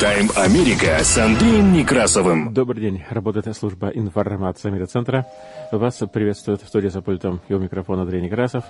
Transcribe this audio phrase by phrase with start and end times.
[0.00, 2.54] Прайм-тайм Америка с Андреем Некрасовым.
[2.54, 3.04] Добрый день.
[3.10, 5.26] Работает служба информации медиацентра.
[5.72, 8.64] Вас приветствует в студии за пультом и у микрофона Андрей Некрасов.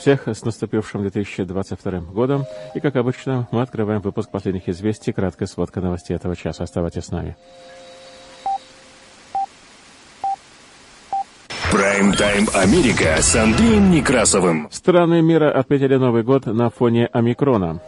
[0.00, 2.44] Всех с наступившим 2022 годом.
[2.74, 6.64] И, как обычно, мы открываем выпуск последних известий, краткая сводка новостей этого часа.
[6.64, 7.36] Оставайтесь с нами.
[11.70, 14.66] Прайм-тайм Америка с Андреем Некрасовым.
[14.72, 17.80] Страны мира отметили Новый год на фоне омикрона.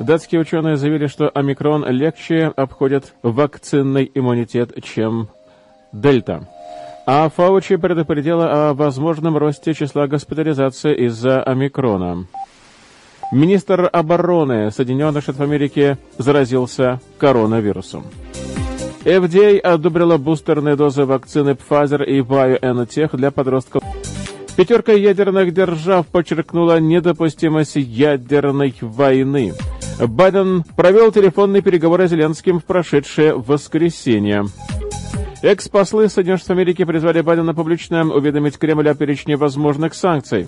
[0.00, 5.28] Датские ученые заявили, что омикрон легче обходит вакцинный иммунитет, чем
[5.92, 6.48] дельта.
[7.06, 12.26] А Фаучи предупредила о возможном росте числа госпитализаций из-за омикрона.
[13.30, 18.04] Министр обороны Соединенных Штатов Америки заразился коронавирусом.
[19.04, 23.82] FDA одобрила бустерные дозы вакцины Pfizer и BioNTech для подростков.
[24.56, 29.52] Пятерка ядерных держав подчеркнула недопустимость ядерной войны.
[30.00, 34.46] Байден провел телефонные переговоры с Зеленским в прошедшее воскресенье.
[35.42, 40.46] Экс-послы Соединенных Штатов Америки призвали Байдена публично уведомить Кремль о перечне возможных санкций.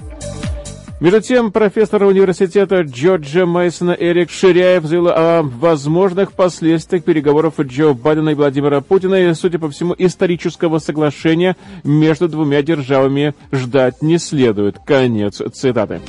[0.98, 8.30] Между тем, профессор университета Джорджа Мейсона Эрик Ширяев заявил о возможных последствиях переговоров Джо Байдена
[8.30, 14.78] и Владимира Путина и, судя по всему, исторического соглашения между двумя державами ждать не следует.
[14.86, 16.00] Конец цитаты.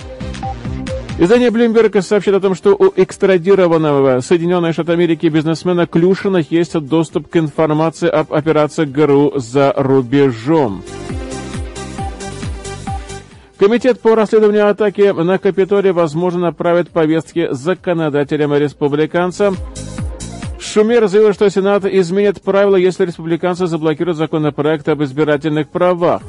[1.19, 7.27] Издание Bloomberg сообщает о том, что у экстрадированного Соединенные Штаты Америки бизнесмена Клюшина есть доступ
[7.27, 10.83] к информации об операциях ГРУ за рубежом.
[13.57, 19.57] Комитет по расследованию атаки на Капитолий, возможно, направит повестки законодателям-республиканцам.
[20.59, 26.21] Шумер заявил, что Сенат изменит правила, если республиканцы заблокируют законопроект об избирательных правах.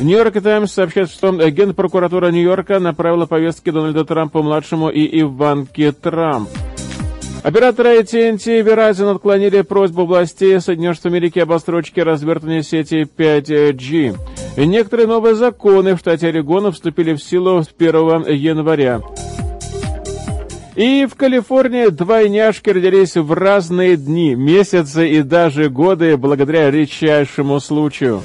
[0.00, 6.48] Нью-Йорк Таймс сообщает, что генпрокуратура Нью-Йорка направила повестки Дональду Трампу-младшему и Иванке Трамп.
[7.44, 14.16] Операторы AT&T и Verizon отклонили просьбу властей Соединенных Штатов Америки об отсрочке развертывания сети 5G.
[14.56, 19.02] Некоторые новые законы в штате Орегон вступили в силу с 1 января.
[20.74, 28.22] И в Калифорнии двойняшки родились в разные дни, месяцы и даже годы благодаря редчайшему случаю.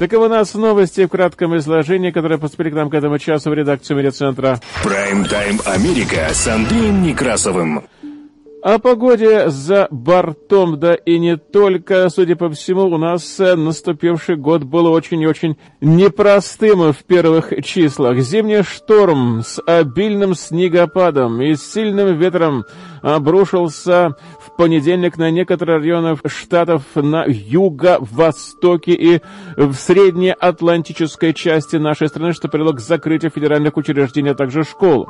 [0.00, 3.98] Таковы нас новости в кратком изложении, которые поступили к нам к этому часу в редакцию
[3.98, 4.58] медиацентра.
[4.82, 7.84] Прайм-тайм Америка с Андреем Некрасовым.
[8.62, 14.64] О погоде за бортом, да и не только, судя по всему, у нас наступивший год
[14.64, 18.18] был очень и очень непростым в первых числах.
[18.18, 22.66] Зимний шторм с обильным снегопадом и сильным ветром
[23.00, 29.22] обрушился в понедельник на некоторые районы штатов на юго-востоке и
[29.56, 35.08] в среднеатлантической части нашей страны, что привело к закрытию федеральных учреждений, а также школ.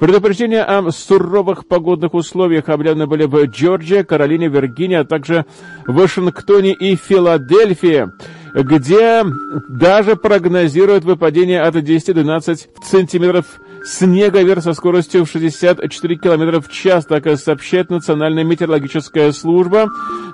[0.00, 5.44] Предупреждения о суровых погодных условиях объявлены были в Джорджии, Каролине, Виргинии, а также
[5.86, 8.08] Вашингтоне и Филадельфии,
[8.54, 9.24] где
[9.68, 16.60] даже прогнозируют выпадение от 10 до 12 сантиметров снега вверх со скоростью в 64 км
[16.60, 19.88] в час, так сообщает Национальная метеорологическая служба.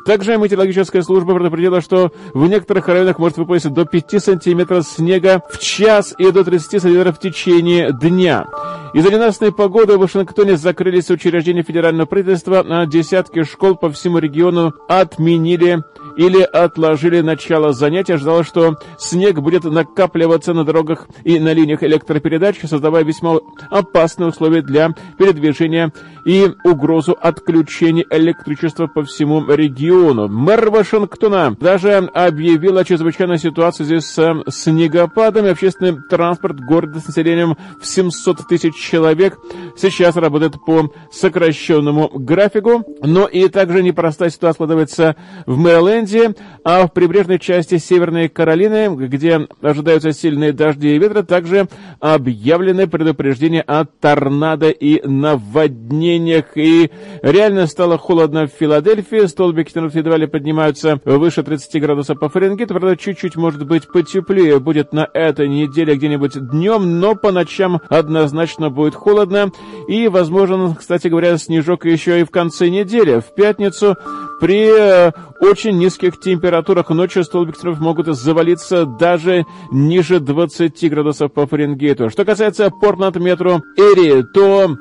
[0.07, 5.59] Также метеорологическая служба предупредила, что в некоторых районах может выпасть до 5 сантиметров снега в
[5.59, 8.47] час и до 30 сантиметров в течение дня.
[8.95, 14.73] Из-за ненастной погоды в Вашингтоне закрылись учреждения федерального правительства, а десятки школ по всему региону
[14.89, 15.83] отменили
[16.17, 18.13] или отложили начало занятий.
[18.13, 23.34] Ожидалось, что снег будет накапливаться на дорогах и на линиях электропередач, создавая весьма
[23.71, 25.93] опасные условия для передвижения
[26.25, 30.29] и угрозу отключения электричества по всему региону.
[30.29, 35.51] Мэр Вашингтона даже объявил о чрезвычайной ситуации здесь с снегопадами.
[35.51, 39.39] Общественный транспорт города с населением в 700 тысяч человек
[39.77, 42.85] сейчас работает по сокращенному графику.
[43.03, 45.17] Но и также непростая ситуация складывается
[45.47, 51.69] в Мэриленде, а в прибрежной части Северной Каролины, где ожидаются сильные дожди и ветры, также
[52.01, 56.57] объявлены предупреждения предупреждения о торнадо и наводнениях.
[56.57, 56.91] И
[57.23, 59.27] реально стало холодно в Филадельфии.
[59.27, 62.75] Столбики температуры едва ли поднимаются выше 30 градусов по Фаренгейту.
[62.75, 68.69] Правда, чуть-чуть может быть потеплее будет на этой неделе где-нибудь днем, но по ночам однозначно
[68.69, 69.51] будет холодно.
[69.89, 73.21] И, возможно, кстати говоря, снежок еще и в конце недели.
[73.21, 73.97] В пятницу
[74.41, 82.11] при э, очень низких температурах ночью столбик могут завалиться даже ниже 20 градусов по Фаренгейту.
[82.11, 84.77] Что касается Портленд метро Эри, то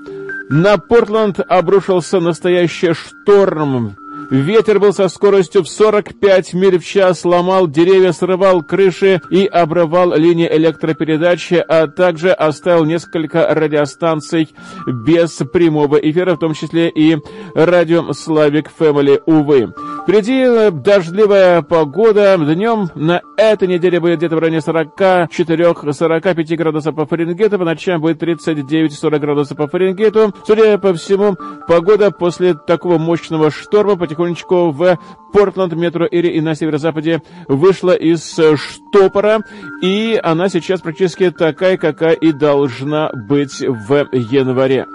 [0.50, 3.96] на Портленд обрушился настоящий шторм.
[4.34, 10.16] Ветер был со скоростью в 45 миль в час, ломал деревья, срывал крыши и обрывал
[10.16, 14.50] линии электропередачи, а также оставил несколько радиостанций
[14.88, 17.16] без прямого эфира, в том числе и
[17.54, 19.72] радио Славик Family, увы.
[20.04, 22.36] Впереди дождливая погода.
[22.38, 28.22] Днем на этой неделе будет где-то в районе 44-45 градусов по Фаренгейту, по ночам будет
[28.22, 30.34] 39-40 градусов по Фаренгейту.
[30.46, 31.38] Судя по всему,
[31.68, 34.98] погода после такого мощного шторма потихонечку в
[35.32, 39.42] Портленд, метро Ири и на северо-западе вышла из штопора,
[39.82, 44.86] и она сейчас практически такая, какая и должна быть в январе.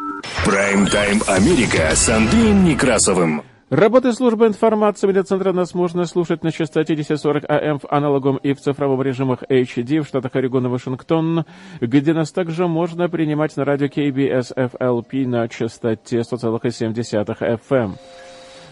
[0.44, 3.42] Прайм-тайм Америка с Андреем Некрасовым.
[3.70, 8.60] Работы службы информации медиацентра нас можно слушать на частоте 1040 АМ в аналогом и в
[8.60, 11.44] цифровом режимах HD в штатах Орегон и Вашингтон,
[11.80, 17.98] где нас также можно принимать на радио KBS FLP на частоте 100,7 FM.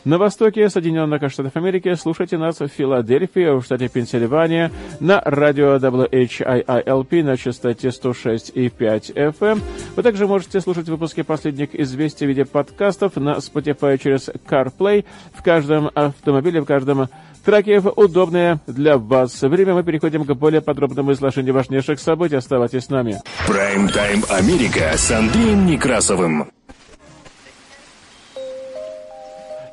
[0.07, 4.71] На востоке Соединенных Штатов Америки слушайте нас в Филадельфии, в штате Пенсильвания,
[5.01, 9.61] на радио WHIILP на частоте 106,5 FM.
[9.97, 15.05] Вы также можете слушать выпуски последних известий в виде подкастов на Spotify через CarPlay
[15.35, 17.09] в каждом автомобиле, в каждом
[17.45, 19.75] треке в удобное для вас время.
[19.75, 22.37] Мы переходим к более подробному изложению важнейших событий.
[22.37, 23.21] Оставайтесь с нами.
[23.49, 26.56] Прайм-тайм Америка с Андреем Некрасовым.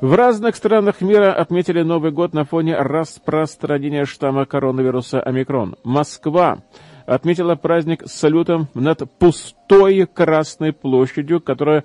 [0.00, 5.76] В разных странах мира отметили Новый год на фоне распространения штамма коронавируса омикрон.
[5.84, 6.58] Москва
[7.06, 11.84] отметила праздник с салютом над пустой Красной площадью, которую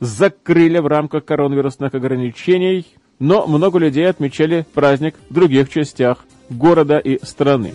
[0.00, 2.86] закрыли в рамках коронавирусных ограничений,
[3.18, 7.72] но много людей отмечали праздник в других частях города и страны.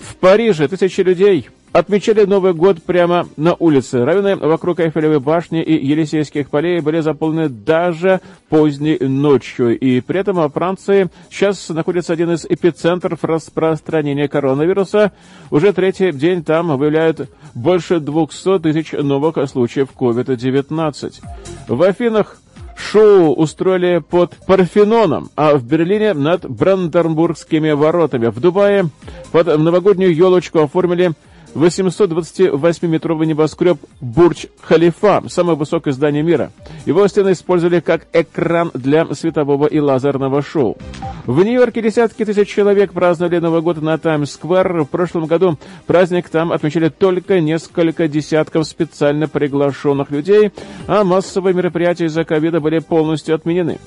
[0.00, 4.04] В Париже тысячи людей Отмечали Новый год прямо на улице.
[4.04, 9.78] Районы вокруг Эйфелевой башни и Елисейских полей были заполнены даже поздней ночью.
[9.78, 15.12] И при этом во Франции сейчас находится один из эпицентров распространения коронавируса.
[15.50, 21.20] Уже третий день там выявляют больше 200 тысяч новых случаев COVID-19.
[21.68, 22.38] В Афинах
[22.76, 28.26] Шоу устроили под Парфеноном, а в Берлине над Бранденбургскими воротами.
[28.26, 28.90] В Дубае
[29.32, 31.12] под новогоднюю елочку оформили
[31.56, 36.52] 828-метровый небоскреб Бурдж-Халифа, самое высокое здание мира.
[36.84, 40.76] Его стены использовали как экран для светового и лазерного шоу.
[41.24, 44.82] В Нью-Йорке десятки тысяч человек праздновали Новый год на Таймс-сквер.
[44.82, 50.52] В прошлом году праздник там отмечали только несколько десятков специально приглашенных людей,
[50.86, 53.78] а массовые мероприятия из-за ковида были полностью отменены.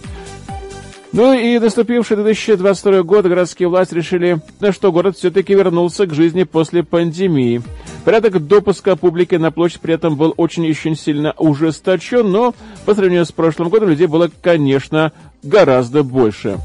[1.11, 4.39] Ну и наступивший 2022 год городские власти решили,
[4.71, 7.63] что город все-таки вернулся к жизни после пандемии.
[8.05, 12.53] Порядок допуска публики на площадь при этом был очень-очень сильно ужесточен, но
[12.85, 15.11] по сравнению с прошлым годом людей было, конечно,
[15.41, 16.59] гораздо больше.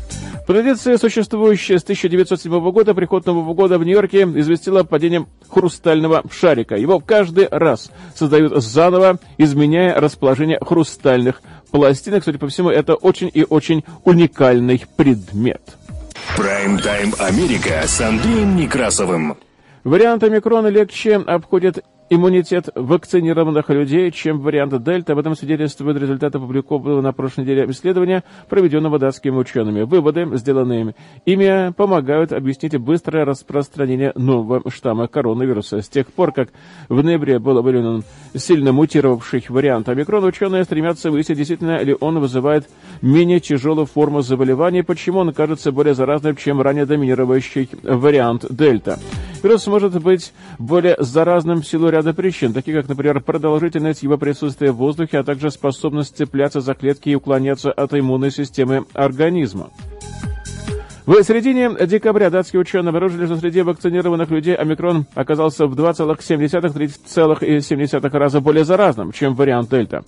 [0.46, 6.76] По традиции, существующая с 1907 года, приход Нового года в Нью-Йорке известила падением хрустального шарика.
[6.76, 11.40] Его каждый раз создают заново, изменяя расположение хрустальных
[11.74, 12.22] пластинок.
[12.22, 15.60] Судя по всему, это очень и очень уникальный предмет.
[16.36, 19.36] Прайм-тайм Америка с Андреем Некрасовым.
[19.82, 25.12] Вариант омикрона легче обходит иммунитет вакцинированных людей, чем вариант Дельта.
[25.12, 29.82] Об этом свидетельствуют результаты опубликованного на прошлой неделе исследования, проведенного датскими учеными.
[29.82, 30.94] Выводы, сделанные
[31.24, 35.80] ими, помогают объяснить быстрое распространение нового штамма коронавируса.
[35.80, 36.50] С тех пор, как
[36.88, 42.68] в ноябре был выявлен сильно мутировавший вариант омикрона, ученые стремятся выяснить, действительно ли он вызывает
[43.02, 48.98] менее тяжелую форму заболевания, почему он кажется более заразным, чем ранее доминировавший вариант Дельта.
[49.42, 54.72] Вирус может быть более заразным в силу ряда причин, таких как, например, продолжительность его присутствия
[54.72, 59.70] в воздухе, а также способность цепляться за клетки и уклоняться от иммунной системы организма.
[61.06, 68.40] В середине декабря датские ученые обнаружили, что среди вакцинированных людей омикрон оказался в 2,7-3,7 раза
[68.40, 70.02] более заразным, чем вариант дельта.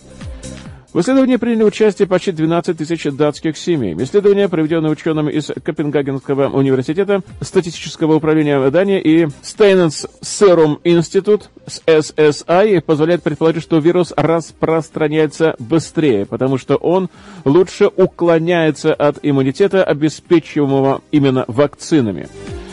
[0.97, 3.95] В исследовании приняли участие почти 12 тысяч датских семей.
[3.99, 12.81] Исследование, проведенное учеными из Копенгагенского университета, статистического управления Дании и Steinens Serum Institute с SSI,
[12.81, 17.11] позволяет предположить, что вирус распространяется быстрее, потому что он
[17.45, 22.27] лучше уклоняется от иммунитета, обеспечиваемого именно вакцинами.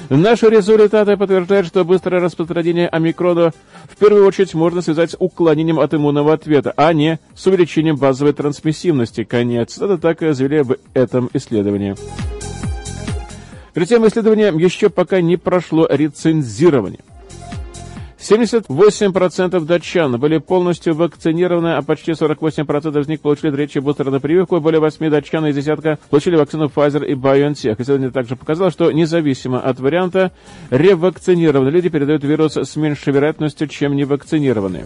[0.10, 3.53] Наши результаты подтверждают, что быстрое распространение омикрона
[3.86, 8.33] в первую очередь можно связать с уклонением от иммунного ответа, а не с увеличением базовой
[8.33, 9.24] трансмиссивности.
[9.24, 9.77] Конец.
[9.77, 11.95] Это так заявили об этом исследовании.
[13.74, 17.00] При тем исследование еще пока не прошло рецензирование.
[18.24, 24.80] 78% датчан были полностью вакцинированы, а почти 48% из них получили третью бустерную прививку, более
[24.80, 27.75] 8 датчан из десятка получили вакцину Pfizer и BioNTech.
[27.82, 30.32] Исследование также показало, что независимо от варианта,
[30.70, 34.86] ревакцинированные люди передают вирус с меньшей вероятностью, чем невакцинированные.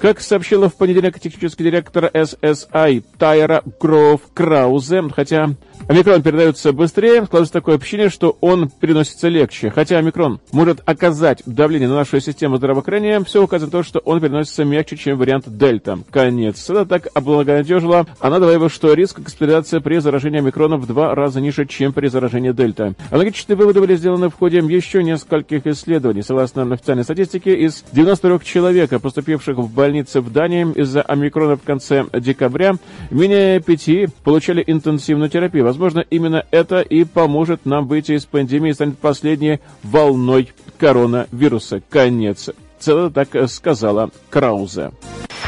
[0.00, 5.56] Как сообщила в понедельник технический директор SSI Тайра Гроув Краузе, хотя
[5.88, 9.70] Омикрон передается быстрее, складывается такое ощущение, что он переносится легче.
[9.70, 14.20] Хотя омикрон может оказать давление на нашу систему здравоохранения, все указывает на то, что он
[14.20, 15.98] переносится мягче, чем вариант дельта.
[16.10, 16.68] Конец.
[16.68, 18.06] Это так облагодетельила.
[18.20, 22.52] Она добавила, что риск госпитализации при заражении омикроном в два раза ниже, чем при заражении
[22.52, 22.92] дельта.
[23.08, 26.20] Аналогичные выводы были сделаны в ходе еще нескольких исследований.
[26.20, 32.04] Согласно официальной статистике, из 93 человек, поступивших в больницы в Дании из-за омикрона в конце
[32.12, 32.74] декабря,
[33.10, 35.64] менее пяти получали интенсивную терапию.
[35.64, 41.80] Возможно, именно это и поможет нам выйти из пандемии и станет последней волной коронавируса.
[41.88, 42.50] Конец.
[42.78, 44.90] Цело так сказала Краузе.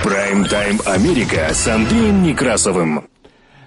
[0.03, 3.05] Прайм-тайм Америка с Андреем Некрасовым.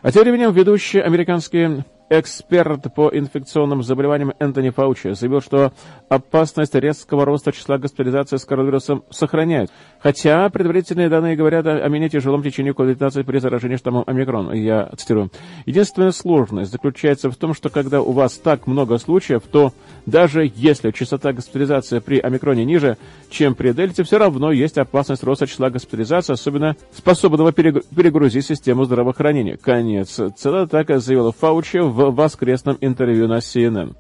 [0.02, 1.84] А тем временем ведущий американский
[2.16, 5.74] Эксперт по инфекционным заболеваниям Энтони Фаучи заявил, что
[6.10, 9.72] опасность резкого роста числа госпитализаций с коронавирусом сохраняет.
[10.00, 14.54] Хотя предварительные данные говорят о менее тяжелом течении COVID-19 при заражении штаммом омикрон.
[14.54, 15.32] Я цитирую.
[15.66, 19.74] Единственная сложность заключается в том, что когда у вас так много случаев, то
[20.06, 22.98] даже если частота госпитализации при омикроне ниже,
[23.32, 29.58] чем при дельте, все равно есть опасность роста числа госпитализаций, особенно способного перегрузить систему здравоохранения.
[29.58, 30.10] Конец.
[30.36, 33.96] Цитата так заявила Фаучи в в воскресном интервью на CNN.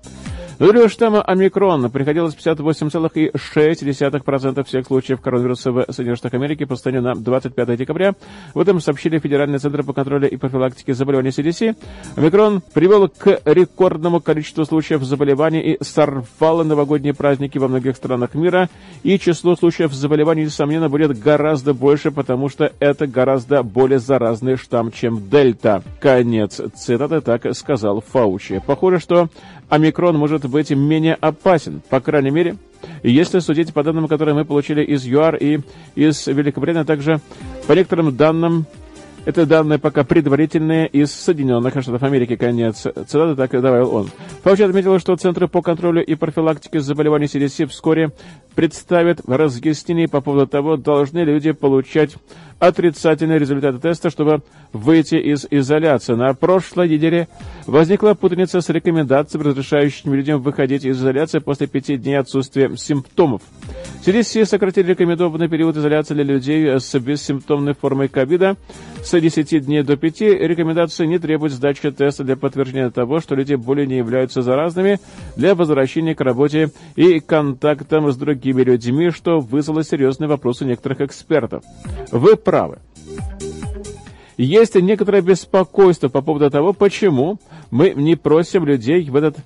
[0.59, 7.15] Доля штамма омикрон приходилось 58,6% всех случаев коронавируса в Соединенных Штатах Америки по состоянию на
[7.15, 8.13] 25 декабря.
[8.53, 11.75] В этом сообщили Федеральный центр по контролю и профилактике заболеваний CDC.
[12.15, 18.69] Омикрон привел к рекордному количеству случаев заболеваний и сорвал новогодние праздники во многих странах мира.
[19.01, 24.91] И число случаев заболеваний, несомненно, будет гораздо больше, потому что это гораздо более заразный штамм,
[24.91, 25.81] чем дельта.
[25.99, 28.61] Конец цитаты так сказал Фаучи.
[28.65, 29.29] Похоже, что
[29.73, 32.57] омикрон может быть менее опасен, по крайней мере,
[33.01, 35.61] если судить по данным, которые мы получили из ЮАР и
[35.95, 37.19] из Великобритании, а также
[37.65, 38.67] по некоторым данным,
[39.25, 42.35] это данные пока предварительные из Соединенных Штатов Америки.
[42.35, 44.09] Конец цитаты, так и добавил он.
[44.43, 48.11] Фаучи отметил, что Центры по контролю и профилактике заболеваний CDC вскоре
[48.53, 52.17] представят разъяснения по поводу того, должны ли люди получать
[52.59, 54.41] отрицательные результаты теста, чтобы
[54.71, 56.13] выйти из изоляции.
[56.13, 57.27] На прошлой неделе
[57.67, 63.41] возникла путаница с рекомендациями, разрешающими людям выходить из изоляции после пяти дней отсутствия симптомов.
[64.05, 68.57] CDC сократили рекомендованный период изоляции для людей с бессимптомной формой ковида
[69.03, 70.21] с 10 дней до 5.
[70.21, 74.99] Рекомендации не требуют сдачи теста для подтверждения того, что люди более не являются заразными
[75.35, 81.63] для возвращения к работе и контактам с другими людьми, что вызвало серьезные вопросы некоторых экспертов.
[82.11, 82.79] Вы правы.
[84.37, 87.37] Есть некоторое беспокойство по поводу того, почему
[87.69, 89.37] мы не просим людей в этот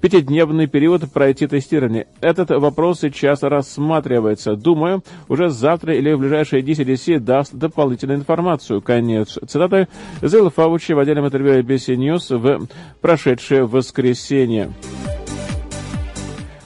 [0.00, 2.08] пятидневный период пройти тестирование.
[2.20, 4.56] Этот вопрос сейчас рассматривается.
[4.56, 8.82] Думаю, уже завтра или в ближайшие дни CDC даст дополнительную информацию.
[8.82, 9.86] Конец цитаты
[10.20, 12.66] заявил Фаучи в отдельном интервью ABC News в
[13.00, 14.72] прошедшее воскресенье.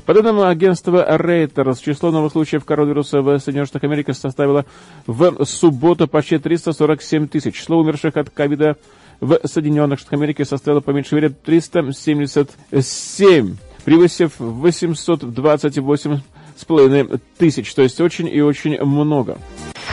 [0.07, 4.65] По данным агентства Reuters, число новых случаев коронавируса в Соединенных Штатах Америки составило
[5.09, 7.57] в субботу почти 347 тысяч.
[7.57, 8.77] Число умерших от ковида
[9.21, 16.21] в Соединенных Штатах Америки составило по меньшей мере 377, превысив 828
[16.57, 19.39] с половиной тысяч, то есть очень и очень много.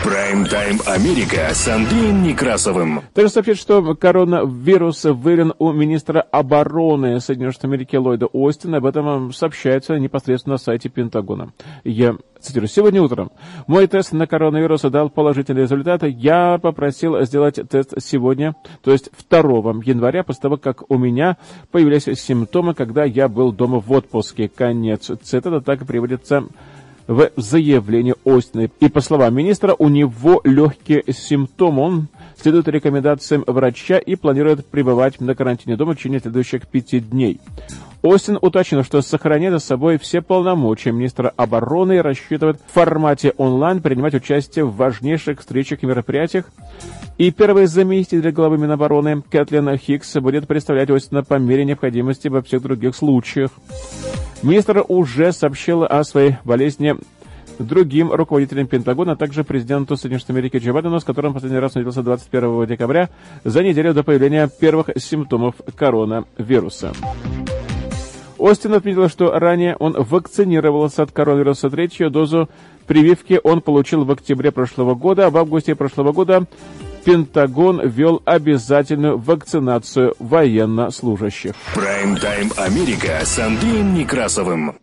[0.04, 3.04] Прайм-тайм Америка с Андреем Некрасовым.
[3.14, 8.78] Также сообщит, что коронавирус выявлен у министра обороны Соединенных Штатов Америки Ллойда Остина.
[8.78, 11.54] Об этом сообщается непосредственно на сайте Пентагона.
[11.86, 12.68] Я цитирую.
[12.68, 13.32] Сегодня утром
[13.66, 16.10] мой тест на коронавирус дал положительные результаты.
[16.10, 19.40] Я попросил сделать тест сегодня, то есть 2
[19.86, 21.38] января, после того, как у меня
[21.72, 24.50] появились симптомы, когда я был дома в отпуске.
[24.50, 25.62] Конец цитата.
[25.62, 26.44] Так приводится
[27.08, 28.70] в заявлении Остина.
[28.80, 31.82] И по словам министра, у него легкие симптомы.
[31.82, 32.08] Он
[32.40, 37.40] следует рекомендациям врача и планирует пребывать на карантине дома в течение следующих пяти дней.
[38.02, 43.82] Остин уточнил, что сохраняет за собой все полномочия министра обороны и рассчитывает в формате онлайн
[43.82, 46.52] принимать участие в важнейших встречах и мероприятиях.
[47.18, 52.64] И первый заместитель главы Минобороны Кэтлин Хикс будет представлять Остина по мере необходимости во всех
[52.64, 53.52] других случаях.
[54.42, 56.96] Министр уже сообщил о своей болезни
[57.60, 61.84] другим руководителям Пентагона, а также президенту Соединенных Америки Джо Байдену, с которым последний раз он
[61.84, 63.10] виделся 21 декабря,
[63.44, 66.94] за неделю до появления первых симптомов коронавируса.
[68.40, 71.70] Остин отметил, что ранее он вакцинировался от коронавируса.
[71.70, 72.50] Третью дозу
[72.88, 76.48] прививки он получил в октябре прошлого года, а в августе прошлого года
[77.04, 81.54] Пентагон ввел обязательную вакцинацию военнослужащих.
[81.76, 84.78] Прайм-тайм Америка с Андреем Некрасовым.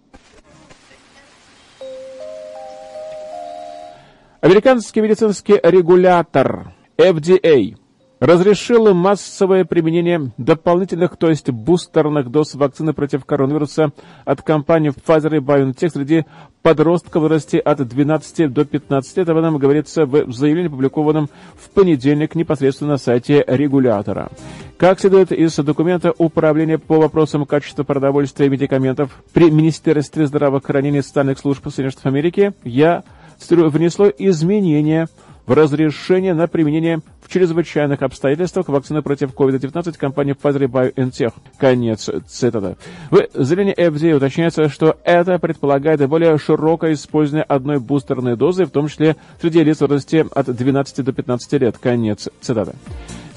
[4.41, 7.77] Американский медицинский регулятор FDA
[8.21, 13.93] разрешил массовое применение дополнительных, то есть бустерных доз вакцины против коронавируса
[14.25, 16.27] от компании Pfizer и BioNTech среди
[16.62, 19.29] подростков в возрасте от 12 до 15 лет.
[19.29, 24.31] Об этом говорится в заявлении, опубликованном в понедельник непосредственно на сайте регулятора.
[24.77, 31.03] Как следует из документа Управления по вопросам качества продовольствия и медикаментов при Министерстве здравоохранения и
[31.03, 33.03] социальных служб Соединенных Штатов Америки, я
[33.49, 35.09] внесло изменения
[35.50, 41.33] разрешение на применение в чрезвычайных обстоятельствах вакцины против COVID-19 компании Pfizer BioNTech.
[41.59, 42.76] Конец цитаты.
[43.11, 48.88] В заявлении FDA уточняется, что это предполагает более широкое использование одной бустерной дозы, в том
[48.88, 51.78] числе среди лиц в возрасте от 12 до 15 лет.
[51.78, 52.75] Конец цитаты.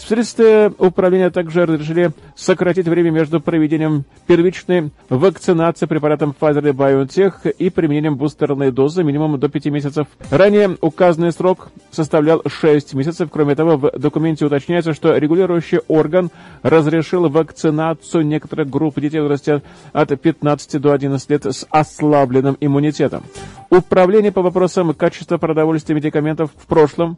[0.03, 7.69] Специалисты управления также разрешили сократить время между проведением первичной вакцинации препаратом Pfizer и BioNTech и
[7.69, 10.07] применением бустерной дозы минимум до 5 месяцев.
[10.29, 13.29] Ранее указанный срок составлял 6 месяцев.
[13.31, 16.31] Кроме того, в документе уточняется, что регулирующий орган
[16.63, 19.61] разрешил вакцинацию некоторых групп детей в возрасте
[19.93, 23.23] от 15 до 11 лет с ослабленным иммунитетом.
[23.73, 27.17] Управление по вопросам качества продовольствия и медикаментов в прошлом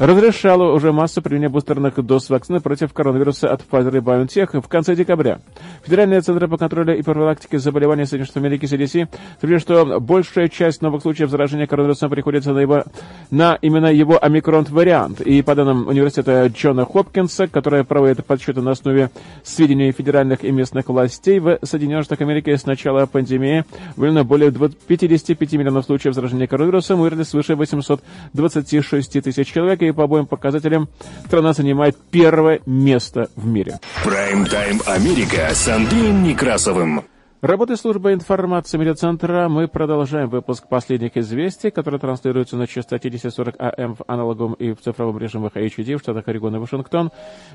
[0.00, 4.96] разрешало уже массу применения бустерных доз вакцины против коронавируса от Pfizer и BioNTech в конце
[4.96, 5.40] декабря.
[5.84, 9.08] Федеральные центры по контролю и профилактике заболеваний Соединенных Штатов Америки CDC
[9.40, 12.82] заявили, что большая часть новых случаев заражения коронавирусом приходится на, его,
[13.30, 15.20] на именно его омикрон-вариант.
[15.20, 19.10] И по данным университета Джона Хопкинса, который проводит подсчеты на основе
[19.44, 23.64] сведений федеральных и местных властей, в Соединенных Штатах Америки с начала пандемии
[23.96, 30.26] выявлено более 55 миллионов случаев заражения коронавирусом, умерли свыше 826 тысяч человек, и по обоим
[30.26, 30.88] показателям
[31.26, 33.78] страна занимает первое место в мире.
[34.04, 37.04] Прайм-тайм Америка с Андреем Некрасовым.
[37.42, 43.96] Работой службы информации медиацентра мы продолжаем выпуск последних известий, которые транслируются на частоте 1040 АМ
[43.96, 47.10] в аналоговом и в цифровом режимах HD в штатах Орегон и Вашингтон,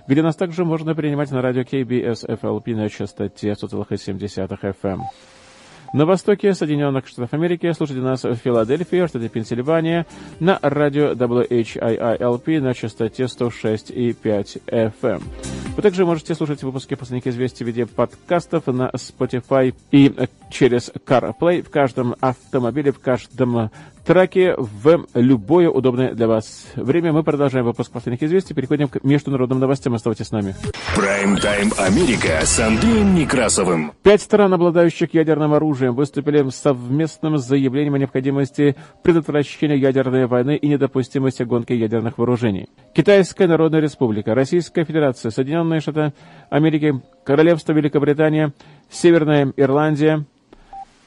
[0.06, 5.00] где нас также можно принимать на радио KBS FLP на частоте 100,7 FM.
[5.93, 10.06] На востоке Соединенных Штатов Америки слушайте нас в Филадельфии, штате Пенсильвания,
[10.39, 15.23] на радио WHIILP на частоте 106,5 FM.
[15.78, 20.13] Вы также можете слушать выпуски последних известий в виде подкастов на Spotify и
[20.50, 23.69] через CarPlay в каждом автомобиле, в каждом
[24.08, 27.12] траке в любое удобное для вас время.
[27.12, 29.93] Мы продолжаем выпуск последних известий, переходим к международным новостям.
[29.93, 30.56] Оставайтесь с нами.
[30.96, 33.91] Прайм-тайм Америка с Андреем Некрасовым.
[34.04, 40.67] Пять стран, обладающих ядерным оружием, выступили с совместным заявлением о необходимости предотвращения ядерной войны и
[40.70, 42.70] недопустимости гонки ядерных вооружений.
[42.96, 46.13] Китайская Народная Республика, Российская Федерация, Соединенные Штаты
[46.50, 48.54] Америки, Королевство Великобритания,
[48.89, 50.24] Северная Ирландия,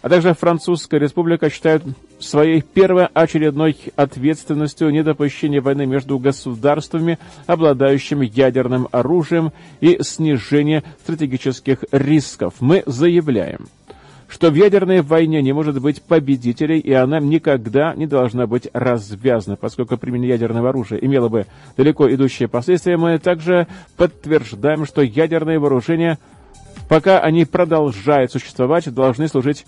[0.02, 1.82] а также Французская республика считают
[2.20, 12.54] своей первоочередной ответственностью недопущение войны между государствами, обладающими ядерным оружием и снижение стратегических рисков.
[12.60, 13.68] Мы заявляем,
[14.28, 19.56] что в ядерной войне не может быть победителей, и она никогда не должна быть развязана,
[19.56, 22.96] поскольку применение ядерного оружия имело бы далеко идущие последствия.
[22.96, 26.18] Мы также подтверждаем, что ядерные вооружения
[26.90, 29.64] пока они продолжают существовать, должны служить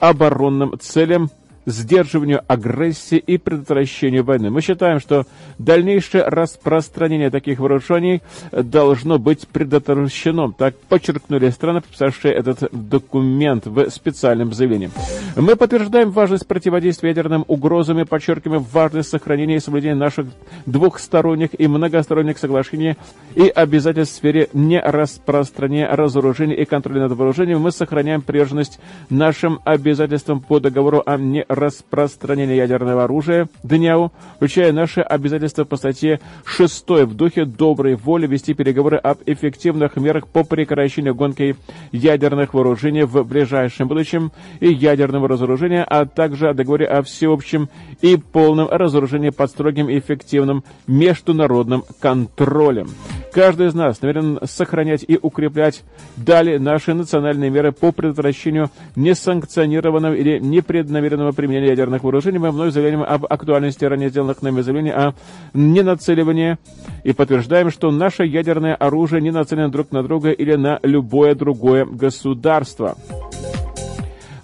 [0.00, 1.30] оборонным целям
[1.66, 4.50] сдерживанию агрессии и предотвращению войны.
[4.50, 5.26] Мы считаем, что
[5.58, 8.22] дальнейшее распространение таких вооружений
[8.52, 10.52] должно быть предотвращено.
[10.52, 14.90] Так подчеркнули страны, подписавшие этот документ в специальном заявлении.
[15.36, 20.26] Мы подтверждаем важность противодействия ядерным угрозам и подчеркиваем важность сохранения и соблюдения наших
[20.66, 22.96] двухсторонних и многосторонних соглашений
[23.34, 27.60] и обязательств в сфере нераспространения разоружения и контроля над вооружением.
[27.60, 28.78] Мы сохраняем приверженность
[29.10, 36.20] нашим обязательствам по договору о неразоружении распространения ядерного оружия ДНЯУ, включая наши обязательства по статье
[36.44, 41.56] 6 в духе доброй воли вести переговоры об эффективных мерах по прекращению гонки
[41.92, 47.68] ядерных вооружений в ближайшем будущем и ядерного разоружения, а также о договоре о всеобщем
[48.00, 52.88] и полном разоружении под строгим и эффективным международным контролем.
[53.34, 55.82] Каждый из нас намерен сохранять и укреплять
[56.16, 62.38] далее наши национальные меры по предотвращению несанкционированного или непреднамеренного применения ядерных вооружений.
[62.38, 65.14] Мы вновь заявляем об актуальности ранее сделанных нами заявлений о
[65.52, 66.58] ненацеливании
[67.02, 71.86] и подтверждаем, что наше ядерное оружие не нацелено друг на друга или на любое другое
[71.86, 72.96] государство.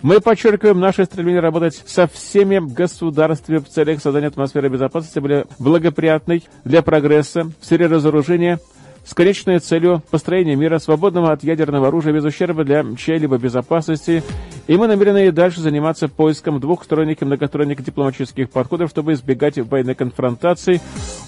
[0.02, 6.42] Мы подчеркиваем наше стремление работать со всеми государствами в целях создания атмосферы безопасности, более благоприятной
[6.64, 8.58] для прогресса в сфере разоружения–
[9.04, 14.22] с конечной целью построения мира, свободного от ядерного оружия без ущерба для чьей-либо безопасности,
[14.66, 19.94] и мы намерены и дальше заниматься поиском двухсторонних и многосторонних дипломатических подходов, чтобы избегать военной
[19.94, 20.80] конфронтации,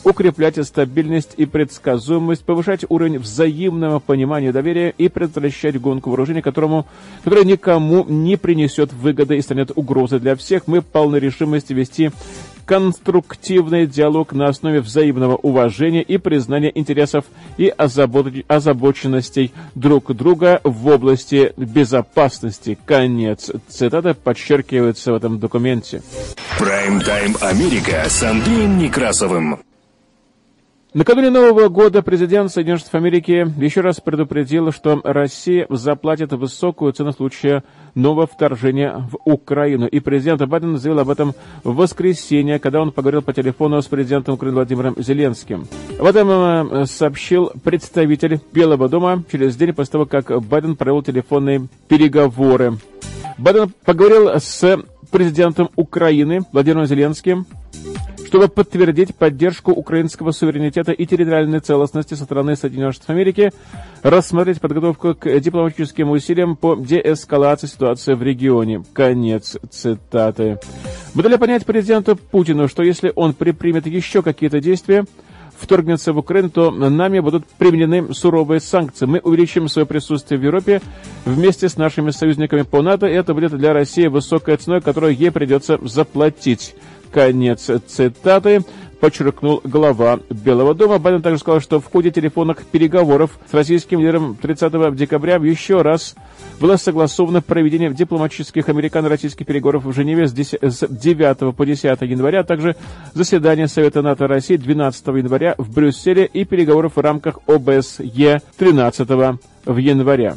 [0.04, 6.86] укреплять стабильность и предсказуемость, повышать уровень взаимного понимания и доверия и предотвращать гонку вооружений, которому,
[7.24, 10.66] которая никому не принесет выгоды и станет угрозой для всех.
[10.66, 12.10] Мы полны решимости вести
[12.64, 17.24] конструктивный диалог на основе взаимного уважения и признания интересов
[17.56, 22.78] и озабоченностей друг друга в области безопасности.
[22.84, 26.02] Конец цитаты подчеркивается в этом документе.
[26.58, 29.58] Прайм-тайм Америка с Андреем Некрасовым.
[30.94, 37.12] Накануне Нового года президент Соединенных Штатов Америки еще раз предупредил, что Россия заплатит высокую цену
[37.12, 37.62] в случае
[37.94, 39.86] нового вторжения в Украину.
[39.86, 44.34] И президент Байден заявил об этом в воскресенье, когда он поговорил по телефону с президентом
[44.34, 45.66] Украины Владимиром Зеленским.
[45.98, 51.66] Об этом э, сообщил представитель Белого дома через день после того, как Байден провел телефонные
[51.88, 52.78] переговоры.
[53.38, 54.78] Байден поговорил с
[55.10, 57.46] президентом Украины Владимиром Зеленским
[58.32, 63.52] чтобы подтвердить поддержку украинского суверенитета и территориальной целостности со стороны Соединенных Штатов Америки,
[64.02, 68.84] рассмотреть подготовку к дипломатическим усилиям по деэскалации ситуации в регионе.
[68.94, 70.58] Конец цитаты.
[71.12, 75.04] Мы дали понять президенту Путину, что если он предпримет еще какие-то действия,
[75.54, 79.04] вторгнется в Украину, то нами будут применены суровые санкции.
[79.04, 80.80] Мы увеличим свое присутствие в Европе
[81.26, 85.30] вместе с нашими союзниками по НАТО, и это будет для России высокой ценой, которую ей
[85.30, 86.74] придется заплатить.
[87.12, 88.64] Конец цитаты
[89.02, 90.98] подчеркнул глава Белого дома.
[90.98, 96.14] Байден также сказал, что в ходе телефонных переговоров с российским лидером 30 декабря еще раз
[96.60, 102.76] было согласовано проведение дипломатических американо-российских переговоров в Женеве с 9 по 10 января, а также
[103.12, 109.08] заседание Совета НАТО России 12 января в Брюсселе и переговоров в рамках ОБСЕ 13
[109.66, 110.36] в января.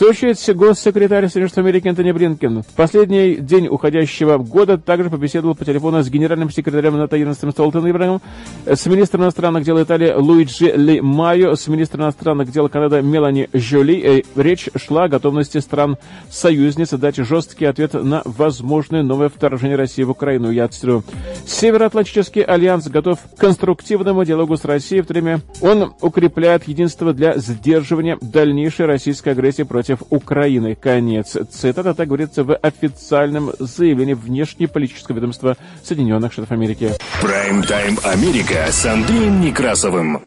[0.00, 5.66] Очередь, госсекретарь Соединенных Штатов Америки Антони Блинкен в последний день уходящего года также побеседовал по
[5.66, 8.22] телефону с генеральным секретарем НАТО Йенсом Столтенбергом,
[8.64, 14.24] с министром иностранных дел Италии Луиджи Ди Майо, с министром иностранных дел Канады Мелани Жоли.
[14.36, 20.50] Речь шла о готовности стран-союзниц дать жесткий ответ на возможное новое вторжение России в Украину.
[20.50, 21.04] Я цитирую.
[21.46, 27.36] Североатлантический альянс готов к конструктивному диалогу с Россией, в то время он укрепляет единство для
[27.36, 30.74] сдерживания дальнейшей российской агрессии против против Украины.
[30.74, 36.92] Конец цитаты, так говорится в официальном заявлении внешнеполитического ведомства Соединенных Штатов Америки.
[37.20, 40.24] Прайм-тайм Америка с Андреем Некрасовым.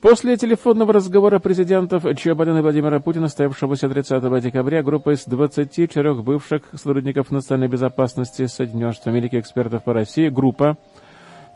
[0.00, 6.14] После телефонного разговора президентов Джо Байдена и Владимира Путина, состоявшегося 30 декабря, группа из 24
[6.14, 10.76] бывших сотрудников национальной безопасности Соединенных Штатов Америки, экспертов по России, группа,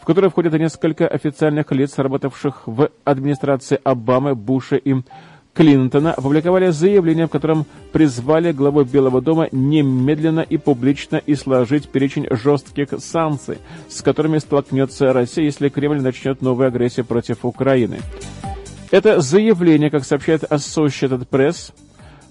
[0.00, 4.96] в которой входят несколько официальных лиц, работавших в администрации Обамы, Буша и
[5.54, 12.88] Клинтона опубликовали заявление, в котором призвали главу Белого дома немедленно и публично изложить перечень жестких
[12.98, 17.98] санкций, с которыми столкнется Россия, если Кремль начнет новую агрессию против Украины.
[18.90, 21.72] Это заявление, как сообщает Associated Press,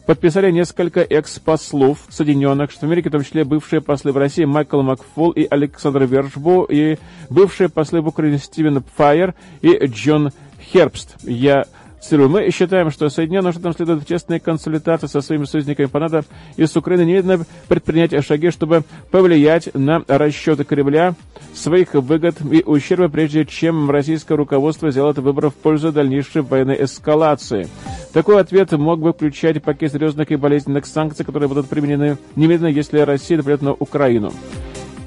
[0.07, 5.31] подписали несколько экс-послов Соединенных Штатов Америки, в том числе бывшие послы в России Майкл Макфол
[5.31, 6.97] и Александр Вершбо, и
[7.29, 10.31] бывшие послы в Украине Стивен Файер и Джон
[10.71, 11.17] Хербст.
[11.23, 11.65] Я
[12.01, 16.23] Цитирую, мы считаем, что Соединенным Штатам следует в тесной консультации со своими союзниками по НАТО
[16.57, 21.13] и с Украиной немедленно предпринять шаги, чтобы повлиять на расчеты Кремля
[21.53, 27.67] своих выгод и ущерба, прежде чем российское руководство сделает выбор в пользу дальнейшей военной эскалации.
[28.13, 32.99] Такой ответ мог бы включать пакет серьезных и болезненных санкций, которые будут применены немедленно, если
[32.99, 34.33] Россия нападет на Украину.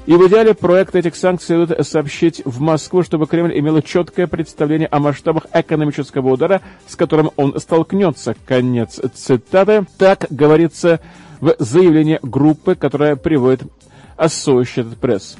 [0.05, 4.87] И в идеале проект этих санкций следует сообщить в Москву, чтобы Кремль имел четкое представление
[4.87, 8.35] о масштабах экономического удара, с которым он столкнется.
[8.45, 9.87] Конец цитаты.
[9.97, 10.99] Так говорится
[11.39, 13.63] в заявление группы, которая приводит
[14.17, 15.37] Associated Press.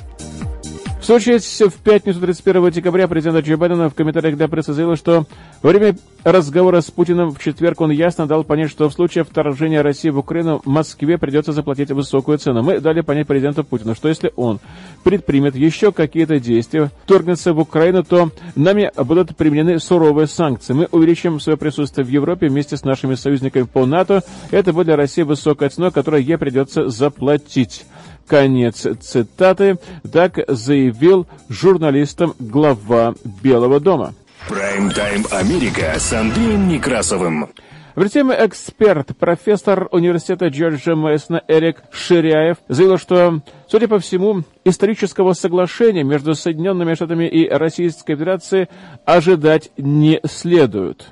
[1.05, 5.27] В Сочи в пятницу 31 декабря президент Джо Байдена в комментариях для прессы заявил, что
[5.61, 9.83] во время разговора с Путиным в четверг он ясно дал понять, что в случае вторжения
[9.83, 12.63] России в Украину Москве придется заплатить высокую цену.
[12.63, 14.59] Мы дали понять президенту Путину, что если он
[15.03, 20.73] предпримет еще какие-то действия, вторгнется в Украину, то нами будут применены суровые санкции.
[20.73, 24.23] Мы увеличим свое присутствие в Европе вместе с нашими союзниками по НАТО.
[24.49, 27.85] Это будет для России высокая цена, которую ей придется заплатить.
[28.27, 29.77] Конец цитаты.
[30.11, 34.13] Так заявил журналистам глава Белого дома.
[34.47, 37.49] Прайм-тайм Америка с Андреем Некрасовым.
[37.95, 45.31] В теме эксперт, профессор университета Джорджа Мэйсона Эрик Ширяев заявил, что, судя по всему, исторического
[45.31, 48.67] соглашения между Соединенными Штатами и Российской Федерацией
[49.05, 51.07] ожидать не следует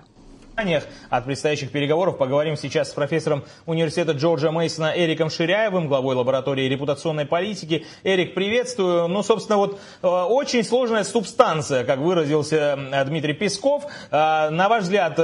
[1.10, 7.26] от предстоящих переговоров поговорим сейчас с профессором университета Джорджа Мейсона Эриком Ширяевым, главой лаборатории репутационной
[7.26, 7.88] политики.
[8.04, 9.08] Эрик, приветствую.
[9.08, 13.86] Ну, собственно, вот э, очень сложная субстанция, как выразился э, Дмитрий Песков.
[14.12, 15.20] Э, на ваш взгляд,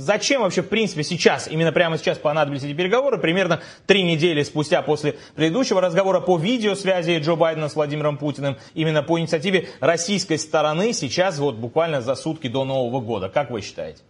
[0.00, 3.18] зачем вообще, в принципе, сейчас, именно прямо сейчас понадобились эти переговоры?
[3.18, 9.02] Примерно три недели спустя после предыдущего разговора по видеосвязи Джо Байдена с Владимиром Путиным, именно
[9.02, 13.28] по инициативе российской стороны, сейчас вот буквально за сутки до Нового года.
[13.28, 14.02] Как вы считаете?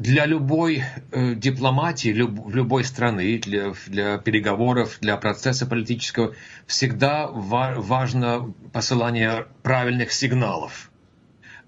[0.00, 0.82] Для любой
[1.12, 6.34] э, дипломатии, люб, любой страны, для, для переговоров, для процесса политического
[6.66, 10.90] всегда ва важно посылание правильных сигналов.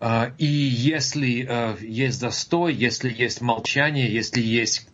[0.00, 4.88] Э, и если э, есть застой, если есть молчание, если есть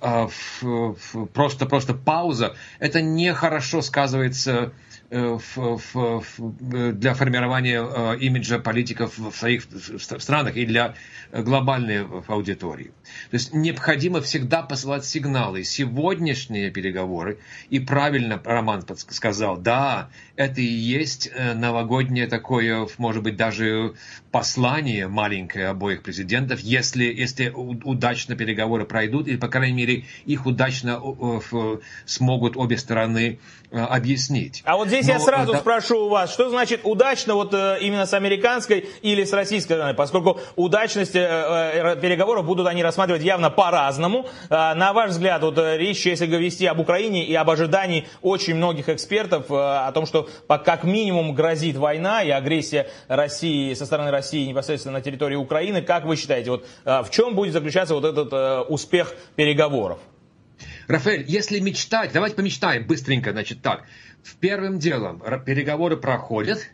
[0.00, 4.70] просто, просто пауза, это нехорошо сказывается Э,
[5.10, 9.64] для формирования э, имиджа политиков в своих
[9.98, 10.94] странах и для
[11.32, 12.92] глобальной аудитории.
[13.30, 15.64] То есть необходимо всегда посылать сигналы.
[15.64, 17.38] Сегодняшние переговоры,
[17.70, 23.94] и правильно Роман сказал, да, это и есть э, новогоднее такое, может быть, даже
[24.30, 31.00] послание маленькое обоих президентов, если, если удачно переговоры пройдут, или, по крайней мере, их удачно
[32.04, 33.38] смогут обе стороны
[33.70, 34.62] объяснить.
[34.64, 35.58] А вот здесь Но, я сразу да...
[35.58, 39.94] спрошу у вас, что значит удачно вот э, именно с американской или с российской стороны,
[39.94, 44.26] поскольку удачность э, э, переговоров будут они рассматривать явно по-разному.
[44.50, 49.46] На ваш взгляд, вот речь, если вести об Украине и об ожидании очень многих экспертов
[49.50, 50.28] о том, что
[50.64, 56.04] как минимум грозит война и агрессия России со стороны России непосредственно на территории Украины, как
[56.04, 59.98] вы считаете, вот в чем будет заключаться вот этот успех переговоров?
[60.88, 63.84] Рафаэль, если мечтать, давайте помечтаем быстренько, значит так.
[64.22, 66.70] В первым делом переговоры проходят,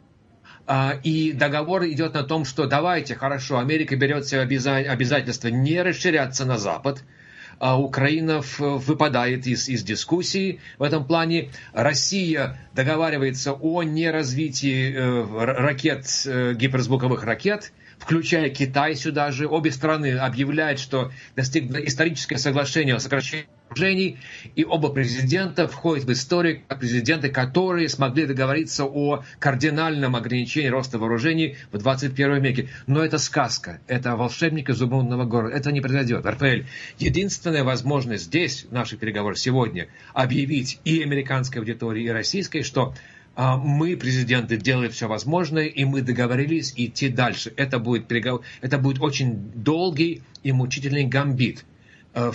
[0.66, 6.44] а, и договор идет на том, что давайте, хорошо, Америка берет себе обязательство не расширяться
[6.44, 7.02] на Запад,
[7.58, 11.50] а Украина выпадает из, из дискуссии в этом плане.
[11.72, 19.46] Россия договаривается о неразвитии э, ракет, э, гиперзвуковых ракет, включая Китай сюда же.
[19.46, 24.18] Обе страны объявляют, что достигли историческое соглашение о сокращении вооружений,
[24.56, 30.98] и оба президента входят в историю как президенты, которые смогли договориться о кардинальном ограничении роста
[30.98, 32.68] вооружений в 21 веке.
[32.86, 36.24] Но это сказка, это волшебник из умного города, это не произойдет.
[36.26, 36.66] Рафаэль,
[36.98, 42.94] единственная возможность здесь, в наших переговорах сегодня, объявить и американской аудитории, и российской, что
[43.36, 47.52] а, мы, президенты, делаем все возможное, и мы договорились идти дальше.
[47.56, 48.42] Это будет, переговор...
[48.60, 51.64] это будет очень долгий и мучительный гамбит.
[52.12, 52.32] Э,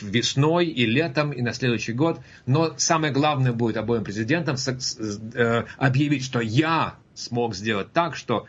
[0.00, 2.20] весной и летом и на следующий год.
[2.46, 8.46] Но самое главное будет обоим президентам э, объявить, что я смог сделать так, что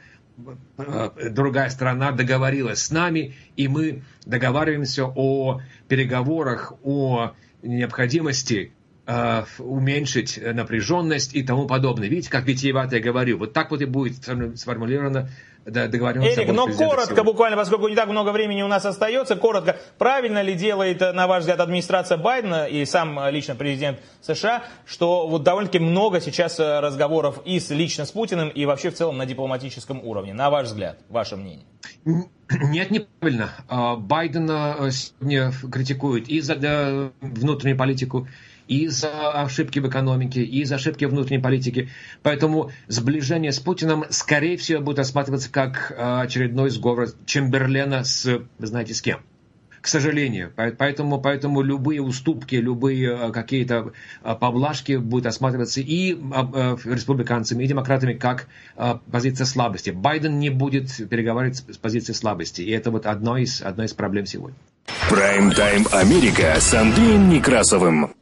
[0.78, 8.74] э, другая сторона договорилась с нами, и мы договариваемся о переговорах, о необходимости
[9.06, 12.08] э, уменьшить напряженность и тому подобное.
[12.08, 13.38] Видите, как витиевато я говорю.
[13.38, 14.16] Вот так вот и будет
[14.56, 15.30] сформулировано
[15.66, 16.38] договоренность.
[16.38, 17.24] Эрик, но коротко, сегодня.
[17.24, 21.42] буквально, поскольку не так много времени у нас остается, коротко, правильно ли делает, на ваш
[21.42, 27.40] взгляд, администрация Байдена и сам лично президент США, что вот довольно-таки много сейчас э, разговоров
[27.46, 31.00] и с, лично с Путиным, и вообще в целом на дипломатическом уровне, на ваш взгляд,
[31.10, 31.66] ваше мнение?
[32.50, 33.52] Нет, неправильно.
[33.70, 38.28] А, Байдена э, сегодня критикуют и за внутреннюю политику,
[38.68, 41.90] и за ошибки в экономике, и за ошибки внутренней политики.
[42.22, 48.68] Поэтому сближение с Путиным, скорее всего, будет рассматриваться как а, очередной сговор Чемберлена с, вы
[48.68, 49.20] знаете, с кем
[49.84, 50.54] к сожалению.
[50.56, 58.14] Поэтому, поэтому любые уступки, любые а, какие-то а, поблажки будут рассматриваться и республиканцами, и демократами
[58.14, 58.48] как
[59.12, 59.90] позиция слабости.
[59.90, 62.62] Байден не будет переговаривать с позиции слабости.
[62.62, 64.56] И это вот одно из, одна из проблем сегодня.
[65.10, 68.14] Прайм-тайм Америка с Андреем Некрасовым.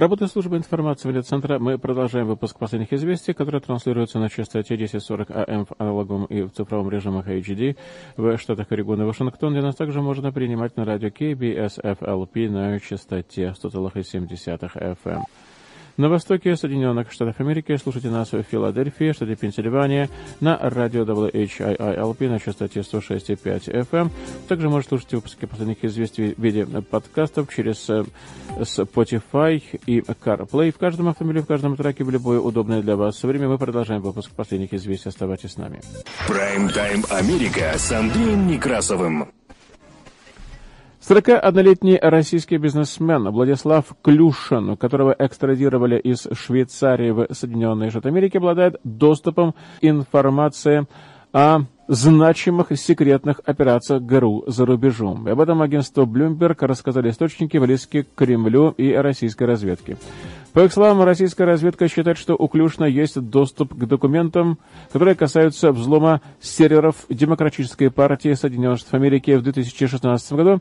[0.00, 1.58] Работает служба информации центра.
[1.58, 6.52] Мы продолжаем выпуск последних известий, которые транслируются на частоте 1040 АМ в аналоговом и в
[6.52, 7.76] цифровом режимах HD
[8.16, 13.54] в штатах Орегон и Вашингтон, где нас также можно принимать на радио KBSFLP на частоте
[13.62, 15.20] 100,7 FM.
[16.00, 20.08] На востоке Соединенных Штатов Америки слушайте нас в Филадельфии, штате Пенсильвания,
[20.40, 24.10] на радио WHIILP на частоте 106,5 FM.
[24.48, 28.04] Также можете слушать выпуски последних известий в виде подкастов через э,
[28.60, 30.72] Spotify и CarPlay.
[30.72, 34.30] В каждом автомобиле, в каждом траке, в любое удобное для вас время мы продолжаем выпуск
[34.30, 35.10] последних известий.
[35.10, 35.82] Оставайтесь с нами.
[36.26, 39.28] Прайм-тайм Америка с Андреем Некрасовым.
[41.10, 49.54] 41-летний российский бизнесмен Владислав Клюшин, которого экстрадировали из Швейцарии в Соединенные Штаты Америки, обладает доступом
[49.54, 50.86] к информации
[51.32, 55.26] о значимых секретных операциях ГРУ за рубежом.
[55.26, 59.96] И об этом агентство Bloomberg рассказали источники близкие к Кремлю и российской разведке.
[60.52, 64.58] По их словам, российская разведка считает, что у Клюшна есть доступ к документам,
[64.92, 70.60] которые касаются взлома серверов Демократической партии Соединенных Штатов Америки в 2016 году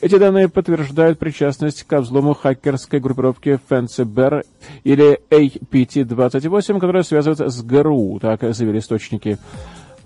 [0.00, 4.44] эти данные подтверждают причастность к взлому хакерской группировки Fancy Bear
[4.84, 9.38] или APT-28, которая связывается с ГРУ, так заявили источники.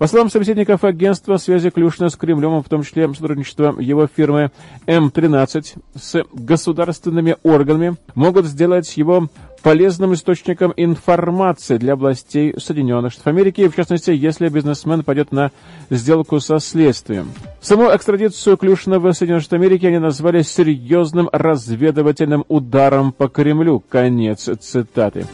[0.01, 4.49] По словам собеседников агентства, связи Клюшина с Кремлем, в том числе сотрудничество его фирмы
[4.87, 9.27] М-13 с государственными органами, могут сделать его
[9.61, 15.51] полезным источником информации для властей Соединенных Штатов Америки, в частности, если бизнесмен пойдет на
[15.91, 17.29] сделку со следствием.
[17.61, 23.83] Саму экстрадицию Клюшина в Соединенные Штаты Америки они назвали серьезным разведывательным ударом по Кремлю.
[23.87, 25.27] Конец цитаты.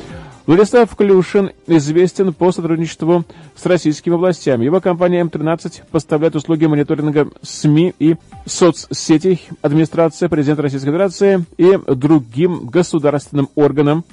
[0.48, 4.64] Владислав Клюшин известен по сотрудничеству с российскими властями.
[4.64, 12.68] Его компания М-13 поставляет услуги мониторинга СМИ и соцсетей администрации президента Российской Федерации и другим
[12.68, 14.06] государственным органам.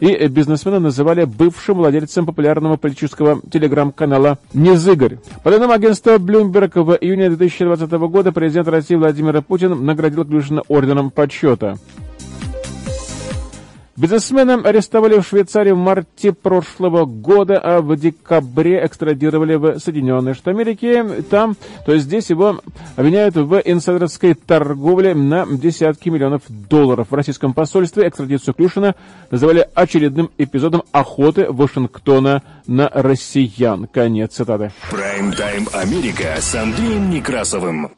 [0.00, 5.18] И бизнесмена называли бывшим владельцем популярного политического телеграм-канала «Незыгорь».
[5.44, 11.10] По данным агентства Bloomberg, в июне 2020 года президент России Владимир Путин наградил Клюшина орденом
[11.10, 11.76] почета.
[14.02, 20.50] Бизнесмена арестовали в Швейцарии в марте прошлого года, а в декабре экстрадировали в Соединенные Штаты
[20.50, 21.22] Америки.
[21.30, 22.60] Там, то есть здесь его
[22.96, 27.06] обвиняют в инсайдерской торговле на десятки миллионов долларов.
[27.10, 28.96] В российском посольстве экстрадицию Клюшина
[29.30, 33.86] называли очередным эпизодом охоты Вашингтона на россиян.
[33.86, 34.72] Конец цитаты.
[34.90, 37.92] Прайм-тайм Америка с Андреем Некрасовым.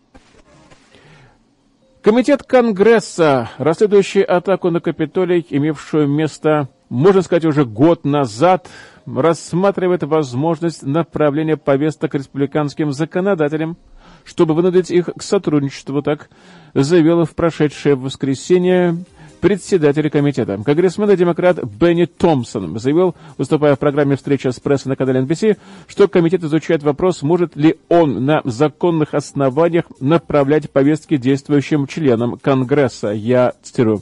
[2.04, 8.68] Комитет Конгресса, расследующий атаку на Капитолий, имевшую место, можно сказать, уже год назад,
[9.06, 13.78] рассматривает возможность направления повесток республиканским законодателям,
[14.22, 16.28] чтобы вынудить их к сотрудничеству, так
[16.74, 18.98] заявила в прошедшее воскресенье
[19.44, 20.58] председатель комитета.
[20.64, 25.58] Конгрессмен и демократ Бенни Томпсон заявил, выступая в программе «Встреча с прессой» на канале NBC,
[25.86, 33.08] что комитет изучает вопрос, может ли он на законных основаниях направлять повестки действующим членам Конгресса.
[33.08, 34.00] Я цитирую.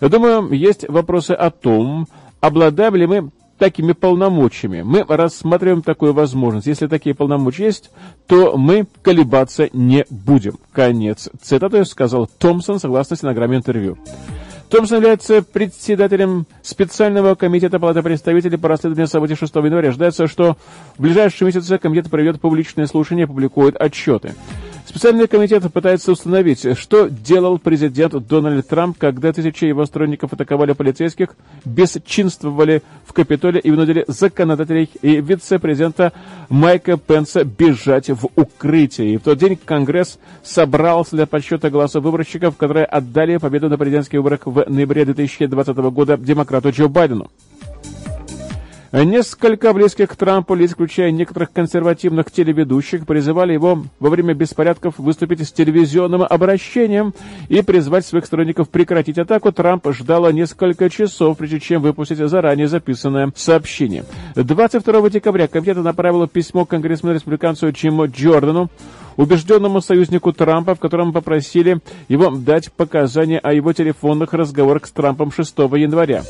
[0.00, 2.08] Думаю, есть вопросы о том,
[2.40, 4.80] обладаем ли мы такими полномочиями.
[4.80, 6.66] Мы рассматриваем такую возможность.
[6.66, 7.90] Если такие полномочия есть,
[8.26, 10.58] то мы колебаться не будем.
[10.72, 13.98] Конец цитаты сказал Томпсон согласно стенограмме интервью.
[14.70, 19.88] Томпсон является председателем специального комитета Палаты представителей по расследованию событий 6 января.
[19.88, 20.58] Ожидается, что
[20.98, 24.34] в ближайшие месяцы комитет проведет публичные слушания и опубликует отчеты.
[24.88, 31.36] Специальный комитет пытается установить, что делал президент Дональд Трамп, когда тысячи его сторонников атаковали полицейских,
[31.66, 36.14] бесчинствовали в Капитолии и вынудили законодателей и вице-президента
[36.48, 39.12] Майка Пенса бежать в укрытие.
[39.12, 44.20] И в тот день Конгресс собрался для подсчета голосов выборщиков, которые отдали победу на президентских
[44.20, 47.30] выборах в ноябре 2020 года демократу Джо Байдену.
[48.90, 55.46] Несколько близких к Трампу лиц, включая некоторых консервативных телеведущих, призывали его во время беспорядков выступить
[55.46, 57.12] с телевизионным обращением
[57.50, 59.52] и призвать своих сторонников прекратить атаку.
[59.52, 64.06] Трамп ждала несколько часов, прежде чем выпустить заранее записанное сообщение.
[64.36, 68.70] 22 декабря комитет направил письмо конгрессмену-республиканцу Чиму Джордану,
[69.18, 75.30] убежденному союзнику Трампа, в котором попросили его дать показания о его телефонных разговорах с Трампом
[75.30, 76.22] 6 января.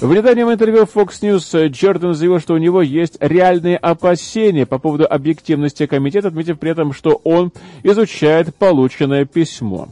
[0.00, 5.04] В недавнем интервью Fox News Джордан заявил, что у него есть реальные опасения по поводу
[5.10, 9.88] объективности комитета, отметив при этом, что он изучает полученное письмо.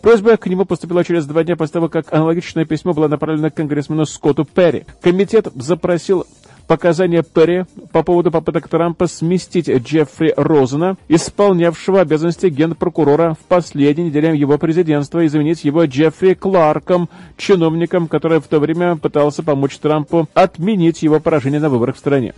[0.00, 4.06] Просьба к нему поступила через два дня после того, как аналогичное письмо было направлено конгрессмену
[4.06, 4.86] Скотту Перри.
[5.00, 6.24] Комитет запросил
[6.68, 14.38] показания Перри по поводу попыток Трампа сместить Джеффри Розена, исполнявшего обязанности генпрокурора в последней неделе
[14.38, 20.28] его президентства, и заменить его Джеффри Кларком, чиновником, который в то время пытался помочь Трампу
[20.34, 22.34] отменить его поражение на выборах в стране.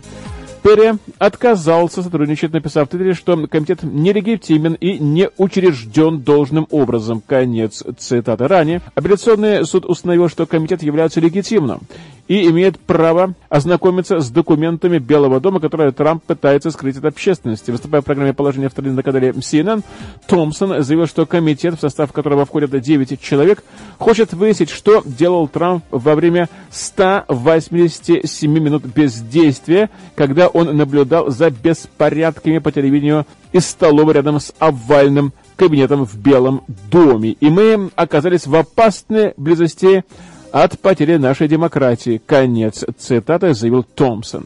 [0.63, 7.21] Перри отказался сотрудничать, написав в Твиттере, что комитет нелегитимен и не учрежден должным образом.
[7.25, 8.47] Конец цитаты.
[8.47, 11.81] Ранее апелляционный суд установил, что комитет является легитимным
[12.27, 17.71] и имеет право ознакомиться с документами Белого дома, которые Трамп пытается скрыть от общественности.
[17.71, 19.83] Выступая в программе «Положение в стране» на канале CNN,
[20.27, 23.63] Томпсон заявил, что комитет, в состав которого входят 9 человек,
[23.97, 32.59] хочет выяснить, что делал Трамп во время 187 минут бездействия, когда он наблюдал за беспорядками
[32.59, 37.31] по телевидению из столовой рядом с овальным кабинетом в Белом доме.
[37.39, 40.03] И мы оказались в опасной близости
[40.51, 42.21] от потери нашей демократии.
[42.25, 44.45] Конец цитаты заявил Томпсон.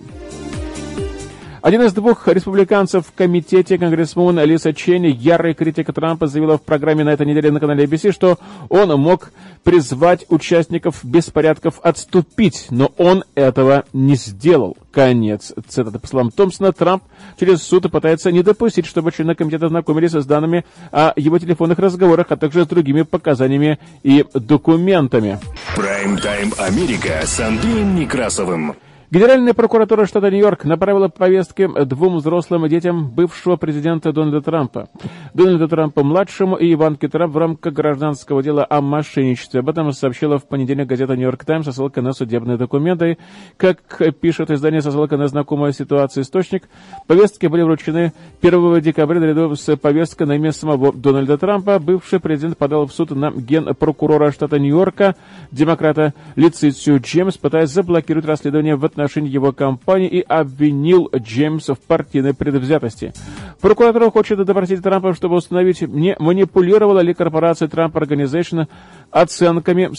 [1.65, 7.03] Один из двух республиканцев в комитете, конгрессмен Лиса Ченни, ярый критик Трампа, заявила в программе
[7.03, 8.37] на этой неделе на канале ABC, что
[8.69, 9.31] он мог
[9.63, 14.77] призвать участников беспорядков отступить, но он этого не сделал.
[14.91, 15.97] Конец цитаты.
[15.97, 17.01] По словам Томпсона, Трамп
[17.39, 22.27] через суд пытается не допустить, чтобы члены комитета знакомились с данными о его телефонных разговорах,
[22.29, 25.39] а также с другими показаниями и документами.
[25.75, 28.75] Прайм-тайм Америка с Андреем Некрасовым.
[29.11, 34.89] Генеральная прокуратура штата Нью-Йорк направила повестки двум взрослым детям бывшего президента Дональда Трампа.
[35.35, 39.59] Дональду Трампу-младшему и Иванке Трамп в рамках гражданского дела о мошенничестве.
[39.59, 43.19] Об этом сообщила в понедельник газета «Нью-Йорк Таймс» со ссылкой на судебные документы.
[43.57, 43.77] Как
[44.19, 46.67] пишет издание со ссылкой на знакомую ситуацию источник,
[47.05, 51.77] повестки были вручены 1 декабря наряду с повесткой на имя самого Дональда Трампа.
[51.77, 55.15] Бывший президент подал в суд на генпрокурора штата Нью-Йорка,
[55.51, 62.33] демократа Лицицию Джеймс, пытаясь заблокировать расследование в отношении его компании и обвинил Джеймса в партийной
[62.33, 63.13] предвзятости.
[63.61, 68.67] Прокуратура хочет допросить Трампа, чтобы установить, не манипулировала ли корпорация Trump Organization
[69.11, 69.91] оценками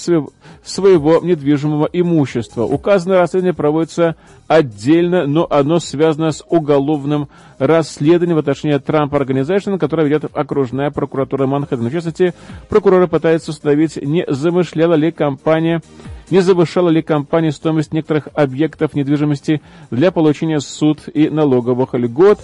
[0.64, 2.64] своего, недвижимого имущества.
[2.64, 7.28] Указанное расследование проводится отдельно, но оно связано с уголовным
[7.58, 11.88] расследованием в отношении Trump Organization, которое ведет окружная прокуратура Манхэттена.
[11.88, 12.34] В частности,
[12.68, 15.82] прокуроры пытаются установить, не замышляла ли компания
[16.30, 22.40] не завышала ли компания стоимость некоторых объектов недвижимости для получения суд и налоговых льгот.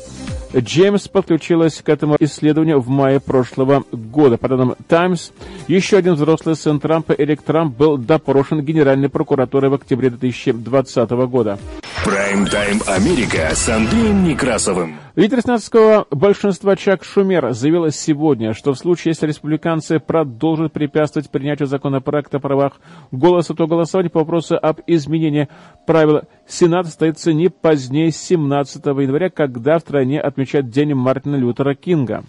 [0.55, 4.37] Джеймс подключилась к этому исследованию в мае прошлого года.
[4.37, 5.33] По данным Times,
[5.67, 11.59] еще один взрослый сын Трампа, Эрик Трамп, был допрошен Генеральной прокуратурой в октябре 2020 года.
[12.05, 14.97] Прайм-тайм Америка с Андреем Некрасовым.
[15.15, 21.69] Лидер сенатского большинства Чак Шумер заявил сегодня, что в случае, если республиканцы продолжат препятствовать принятию
[21.69, 22.81] законопроекта о правах
[23.13, 25.49] голоса, то голосование по вопросу об изменении
[25.87, 32.25] правил Сенат состоится не позднее 17 января, когда в стране отмечают День Мартина Лютера Кинга.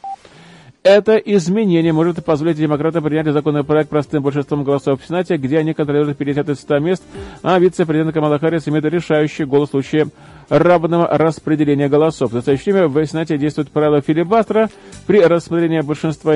[0.84, 6.18] Это изменение может позволить демократам принять законопроект простым большинством голосов в Сенате, где они контролируют
[6.18, 7.04] 50 из 100 мест,
[7.42, 10.08] а вице-президент Камала Харрис имеет решающий голос в случае
[10.50, 12.32] равного распределения голосов.
[12.32, 14.70] В настоящее время в Сенате действует правило филибастера.
[15.08, 16.36] При распределении большинства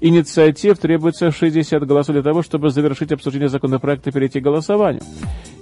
[0.00, 5.02] инициатив требуется 60 голосов для того, чтобы завершить обсуждение законопроекта и перейти к голосованию.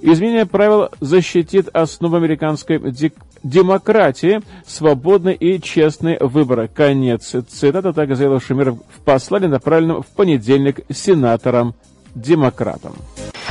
[0.02, 2.80] Изменение правил защитит основу американской
[3.42, 6.68] демократии, свободный и честный выборы.
[6.68, 12.94] Конец цитата, так заявил Шумер в послании, направленном в понедельник сенаторам-демократам.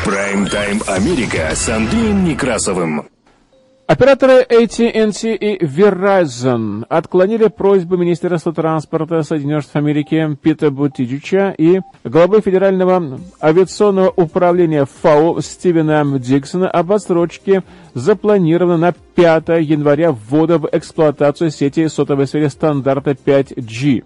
[0.06, 3.08] Прайм-тайм Америка с Андреем Некрасовым.
[3.88, 12.42] Операторы AT&T и Verizon отклонили просьбу Министерства транспорта Соединенных Штатов Америки Пита Бутиджича и главы
[12.42, 17.64] Федерального авиационного управления ФАО Стивена Диксона об отсрочке,
[17.94, 24.04] запланированной на 5 января ввода в эксплуатацию сети сотовой связи стандарта 5G.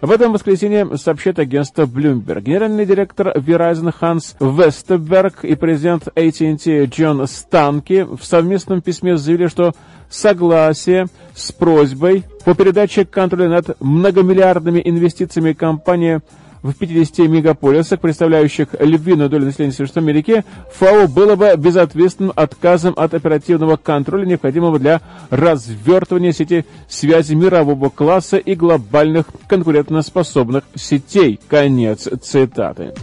[0.00, 2.42] В этом воскресенье сообщает агентство Bloomberg.
[2.42, 9.72] Генеральный директор Verizon Ханс Вестерберг и президент AT&T Джон Станки в совместном письме заявили, что
[10.08, 16.20] согласие с просьбой по передаче контроля над многомиллиардными инвестициями компании
[16.62, 20.44] в 50 мегаполисах, представляющих львиную долю населения США Америки,
[20.74, 25.00] ФАО было бы безответственным отказом от оперативного контроля, необходимого для
[25.30, 31.40] развертывания сети связи мирового класса и глобальных конкурентоспособных сетей.
[31.48, 32.94] Конец цитаты.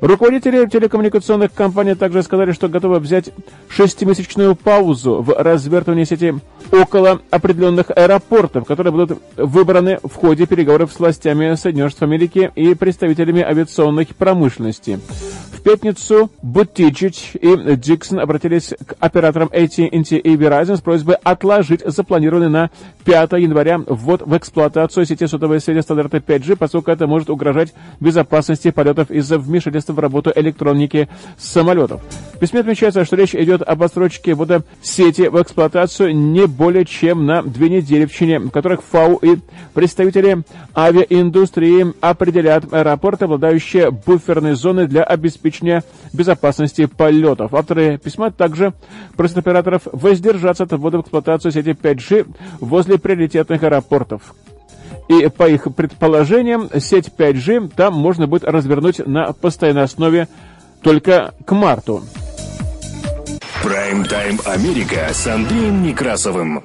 [0.00, 3.30] Руководители телекоммуникационных компаний также сказали, что готовы взять
[3.68, 6.34] шестимесячную паузу в развертывании сети
[6.70, 12.74] около определенных аэропортов, которые будут выбраны в ходе переговоров с властями Соединенных Штатов Америки и
[12.74, 15.00] представителями авиационной промышленности.
[15.58, 22.48] В пятницу Бутичич и Диксон обратились к операторам AT&T и Verizon с просьбой отложить запланированный
[22.48, 22.70] на
[23.04, 28.70] 5 января ввод в эксплуатацию сети сотовой связи стандарта 5G, поскольку это может угрожать безопасности
[28.70, 32.02] полетов из-за вмешательства в работу электроники самолетов.
[32.34, 37.26] В письме отмечается, что речь идет об отсрочке ввода сети в эксплуатацию не более чем
[37.26, 39.38] на две недели, в течение которых ФАУ и
[39.74, 40.44] представители
[40.76, 45.47] авиаиндустрии определят аэропорты, обладающие буферной зоной для обеспечения
[46.12, 47.54] безопасности полетов.
[47.54, 48.72] Авторы письма также
[49.16, 52.26] просят операторов воздержаться от ввода в эксплуатацию сети 5G
[52.60, 54.34] возле приоритетных аэропортов.
[55.08, 60.28] И по их предположениям, сеть 5G там можно будет развернуть на постоянной основе
[60.82, 62.02] только к марту.
[63.62, 66.64] Прайм-тайм Америка с Андреем Некрасовым.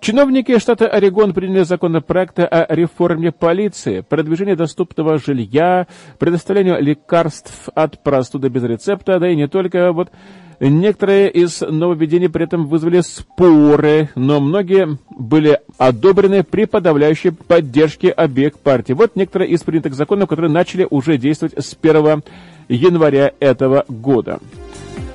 [0.00, 5.86] Чиновники штата Орегон приняли законопроекты о реформе полиции, продвижении доступного жилья,
[6.18, 9.92] предоставлению лекарств от простуды без рецепта, да и не только.
[9.92, 10.10] Вот
[10.60, 18.58] некоторые из нововведений при этом вызвали споры, но многие были одобрены при подавляющей поддержке обеих
[18.58, 18.92] партий.
[18.92, 22.22] Вот некоторые из принятых законов, которые начали уже действовать с 1
[22.68, 24.40] января этого года.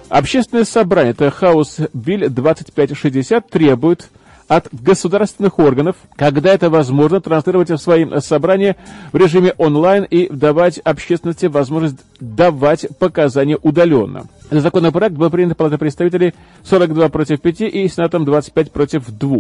[0.10, 4.10] Общественное собрание, это Хаус Биль 2560, требует
[4.52, 8.76] от государственных органов, когда это возможно, транслировать свои собрания
[9.14, 14.26] в режиме онлайн и давать общественности возможность давать показания удаленно.
[14.50, 16.34] Законопроект был принят Палатой представителей
[16.66, 19.38] 42 против 5 и Сенатом 25 против 2.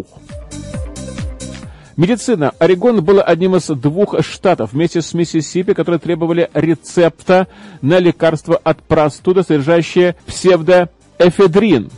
[1.97, 2.53] Медицина.
[2.57, 7.49] Орегон был одним из двух штатов вместе с Миссисипи, которые требовали рецепта
[7.81, 11.89] на лекарство от простуды, содержащее псевдоэфедрин.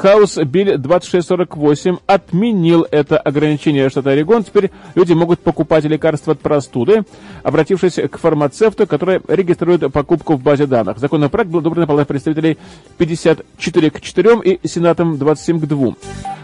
[0.00, 4.44] Хаус Биль 2648 отменил это ограничение штата Орегон.
[4.44, 7.02] Теперь люди могут покупать лекарства от простуды,
[7.42, 10.98] обратившись к фармацевту, который регистрирует покупку в базе данных.
[10.98, 12.58] Законопроект был одобрен Палатой представителей
[12.96, 15.94] 54 к 4 и Сенатом 27 к 2.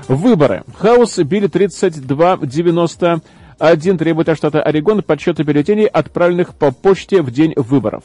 [0.08, 0.64] Выборы.
[0.76, 3.22] Хаус Биль 3290
[3.60, 8.02] один требует от штата Орегон подсчета бюллетеней, отправленных по почте в день выборов.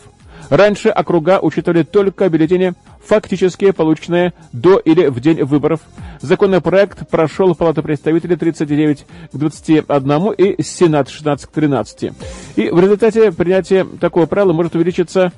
[0.50, 2.74] Раньше округа учитывали только бюллетени,
[3.04, 5.82] фактически полученные до или в день выборов.
[6.22, 12.12] Законопроект прошел в Палату представителей 39 к 21 и Сенат 16 к 13.
[12.56, 15.32] И в результате принятия такого правила может увеличиться,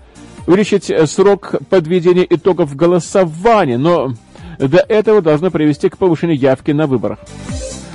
[0.48, 4.14] увеличить срок подведения итогов голосования, но
[4.60, 7.20] до этого должно привести к повышению явки на выборах.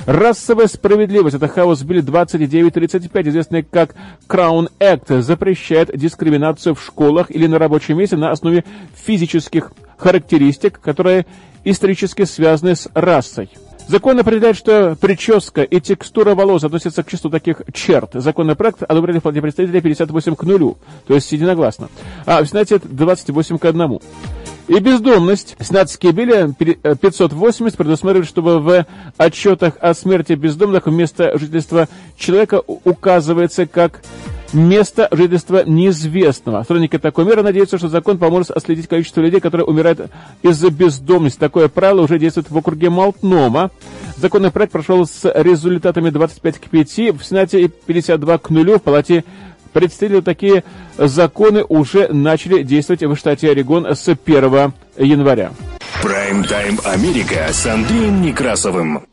[0.07, 1.35] Расовая справедливость.
[1.35, 3.93] Это Хаус Билл 2935, известный как
[4.29, 8.63] Crown Act, запрещает дискриминацию в школах или на рабочем месте на основе
[8.95, 11.25] физических характеристик, которые
[11.65, 13.49] исторически связаны с расой.
[13.89, 18.11] Закон определяет, что прическа и текстура волос относятся к числу таких черт.
[18.13, 21.89] Законопроект одобрили в Палате представителей 58 к 0, то есть единогласно.
[22.25, 23.99] А в Сенате 28 к 1.
[24.67, 25.55] И бездомность.
[25.61, 28.85] Сенатские били 580 э, предусматривает, чтобы в
[29.17, 31.87] отчетах о смерти бездомных вместо жительства
[32.17, 34.01] человека указывается как
[34.53, 36.63] место жительства неизвестного.
[36.63, 40.09] Сторонники такой меры надеются, что закон поможет отследить количество людей, которые умирают
[40.41, 41.39] из-за бездомности.
[41.39, 43.71] Такое правило уже действует в округе Малтнома.
[44.17, 48.79] Законный проект прошел с результатами 25 к 5 в Сенате и 52 к 0 в
[48.79, 49.23] Палате
[49.79, 50.63] представители такие
[50.97, 55.51] законы уже начали действовать в штате Орегон с 1 января.
[56.01, 59.05] Прайм-тайм Америка с Андреем Некрасовым.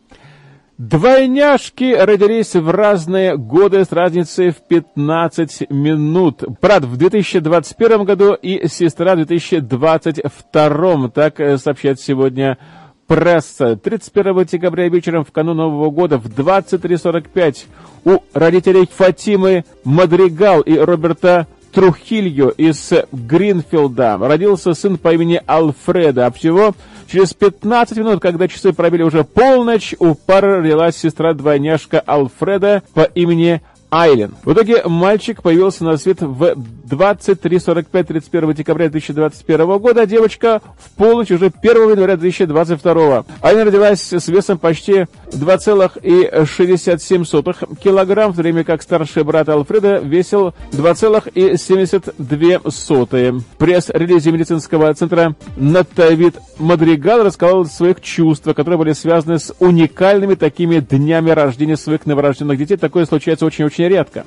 [0.77, 6.43] Двойняшки родились в разные годы с разницей в 15 минут.
[6.61, 11.09] Брат в 2021 году и сестра в 2022.
[11.11, 12.59] Так сообщает сегодня
[13.07, 13.77] пресса.
[13.77, 17.57] 31 декабря вечером в канун Нового года в 23.45
[18.05, 26.31] у родителей Фатимы Мадригал и Роберта Трухильо из Гринфилда родился сын по имени Алфреда, а
[26.31, 26.73] всего
[27.11, 33.61] через 15 минут, когда часы пробили уже полночь, у пары родилась сестра-двойняшка Алфреда по имени
[33.95, 34.35] Айлен.
[34.45, 36.57] В итоге мальчик появился на свет в
[36.91, 43.25] 23.45 31 декабря 2021 года, а девочка в полночь уже 1 января 2022.
[43.41, 50.53] Айлен родилась с весом почти 2,67 килограмм, в то время как старший брат Алфреда весил
[50.73, 53.43] 2,72.
[53.59, 60.81] Пресс-релизе медицинского центра Натавид Мадригал рассказал о своих чувствах, которые были связаны с уникальными такими
[60.81, 62.77] днями рождения своих новорожденных детей.
[62.77, 64.25] Такое случается очень-очень редко.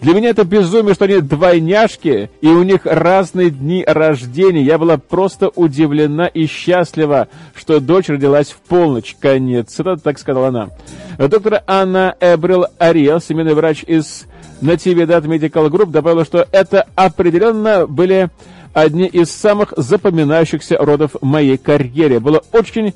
[0.00, 4.62] Для меня это безумие, что они двойняшки, и у них разные дни рождения.
[4.62, 9.16] Я была просто удивлена и счастлива, что дочь родилась в полночь.
[9.18, 9.70] Конец.
[9.70, 10.68] Цитата так сказала она.
[11.16, 14.26] Доктор Анна Эбрил Ариэл, семейный врач из
[14.60, 18.28] Natividad Medical Group, добавила, что это определенно были
[18.74, 22.20] одни из самых запоминающихся родов в моей карьере.
[22.20, 22.92] Было очень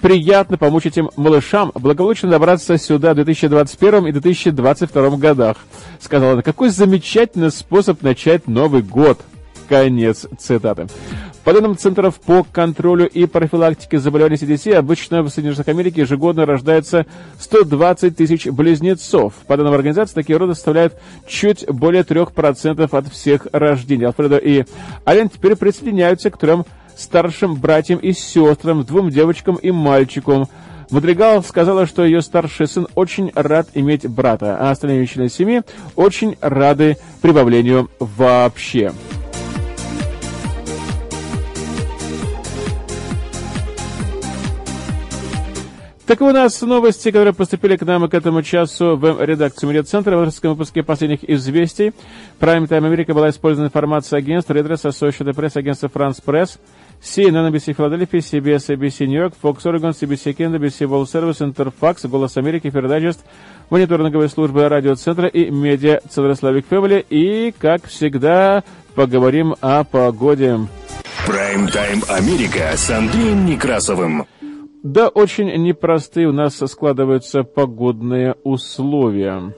[0.00, 5.56] приятно помочь этим малышам благополучно добраться сюда в 2021 и 2022 годах.
[6.00, 9.20] Сказала она, какой замечательный способ начать Новый год.
[9.68, 10.88] Конец цитаты.
[11.44, 16.44] По данным Центров по контролю и профилактике заболеваний CDC, обычно в Соединенных Штатах Америки ежегодно
[16.44, 17.06] рождается
[17.38, 19.34] 120 тысяч близнецов.
[19.46, 24.06] По данным организации, такие роды составляют чуть более 3% от всех рождений.
[24.06, 24.64] Альфредо и
[25.06, 26.66] Ален теперь присоединяются к трем
[27.00, 30.48] старшим братьям и сестрам, двум девочкам и мальчику.
[30.90, 35.62] Мадригал сказала, что ее старший сын очень рад иметь брата, а остальные члены семьи
[35.94, 38.92] очень рады прибавлению вообще.
[46.10, 50.16] Так у нас новости, которые поступили к нам к этому часу в редакцию медиацентра.
[50.16, 51.92] В авторском выпуске последних известий.
[52.40, 56.58] Prime Time Америка была использована информация агентств Reuters, Associated Press, агентства France Press,
[57.00, 62.36] CNN, NBC Филадельфия, CBS, ABC Нью-Йорк, Fox Oregon, CBC Canada, BBC World Service, Interfax, Голос
[62.36, 63.20] Америки, Фердайджест,
[63.70, 67.06] мониторинговые службы радиоцентра и медиа Центра Slavic Family.
[67.08, 68.64] И, как всегда,
[68.96, 70.58] поговорим о погоде.
[71.24, 74.26] Прайм-тайм Америка с Андреем Некрасовым.
[74.82, 79.54] Да, очень непростые у нас складываются погодные условия.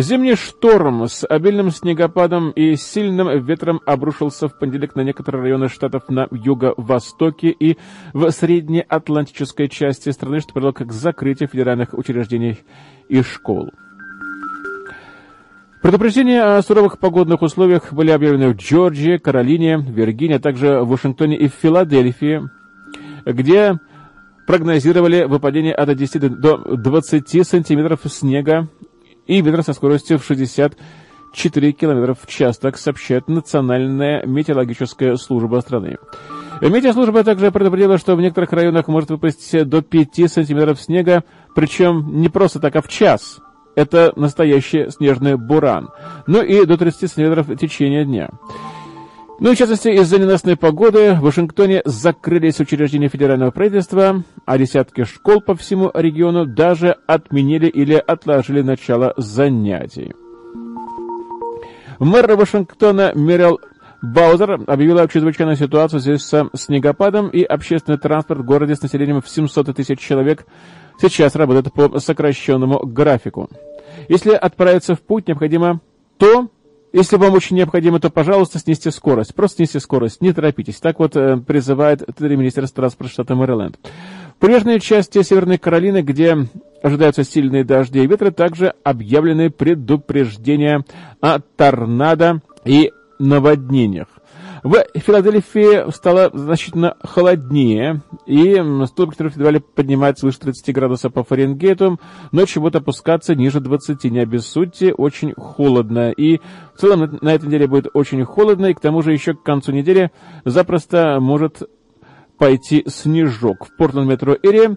[0.00, 6.08] Зимний шторм с обильным снегопадом и сильным ветром обрушился в понедельник на некоторые районы штатов
[6.08, 7.76] на юго-востоке и
[8.12, 12.60] в среднеатлантической части страны, что привело к закрытию федеральных учреждений
[13.08, 13.72] и школ.
[15.82, 21.36] Предупреждения о суровых погодных условиях были объявлены в Джорджии, Каролине, Виргинии, а также в Вашингтоне
[21.36, 22.48] и в Филадельфии,
[23.26, 23.80] где
[24.46, 28.68] прогнозировали выпадение от 10 до 20 сантиметров снега
[29.28, 35.98] и ветра со скоростью в 64 км в час, так сообщает Национальная метеорологическая служба страны.
[36.60, 41.22] Метеослужба также предупредила, что в некоторых районах может выпасть до 5 сантиметров снега,
[41.54, 43.38] причем не просто так, а в час.
[43.76, 45.90] Это настоящий снежный буран.
[46.26, 48.30] Ну и до 30 сантиметров в течение дня.
[49.40, 55.04] Ну и, в частности, из-за ненастной погоды в Вашингтоне закрылись учреждения федерального правительства, а десятки
[55.04, 60.12] школ по всему региону даже отменили или отложили начало занятий.
[62.00, 63.60] Мэр Вашингтона Мирел
[64.02, 69.28] Баузер объявила чрезвычайную ситуацию здесь с снегопадом, и общественный транспорт в городе с населением в
[69.28, 70.46] 700 тысяч человек
[71.00, 73.48] сейчас работает по сокращенному графику.
[74.08, 75.80] Если отправиться в путь необходимо
[76.18, 76.48] то
[76.92, 79.34] если вам очень необходимо, то, пожалуйста, снизьте скорость.
[79.34, 80.76] Просто снизьте скорость, не торопитесь.
[80.76, 83.78] Так вот э, призывает Министерство транспорта штата Мэриленд.
[84.36, 86.36] В прибрежной части Северной Каролины, где
[86.82, 90.84] ожидаются сильные дожди и ветры, также объявлены предупреждения
[91.20, 94.08] о торнадо и наводнениях.
[94.62, 102.00] В Филадельфии стало значительно холоднее, и стопы федерали поднимать свыше 30 градусов по Фаренгейту,
[102.32, 106.10] ночью будут опускаться ниже 20, не обессудьте, очень холодно.
[106.10, 106.40] И
[106.74, 109.72] в целом на этой неделе будет очень холодно, и к тому же еще к концу
[109.72, 110.10] недели
[110.44, 111.62] запросто может
[112.36, 113.66] пойти снежок.
[113.66, 114.76] В Портленд метро Эри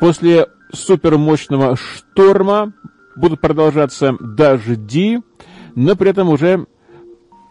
[0.00, 2.72] после супермощного шторма
[3.16, 5.20] будут продолжаться дожди,
[5.74, 6.66] но при этом уже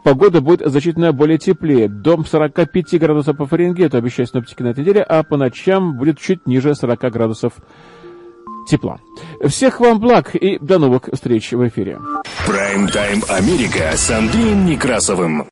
[0.03, 5.03] Погода будет значительно более теплее, до 45 градусов по Фаренгейту, обещают синоптики на этой неделе,
[5.03, 7.53] а по ночам будет чуть ниже 40 градусов
[8.67, 8.99] тепла.
[9.45, 11.99] Всех вам благ и до новых встреч в эфире.
[12.47, 15.51] Прайм-тайм Америка с Андреем Некрасовым.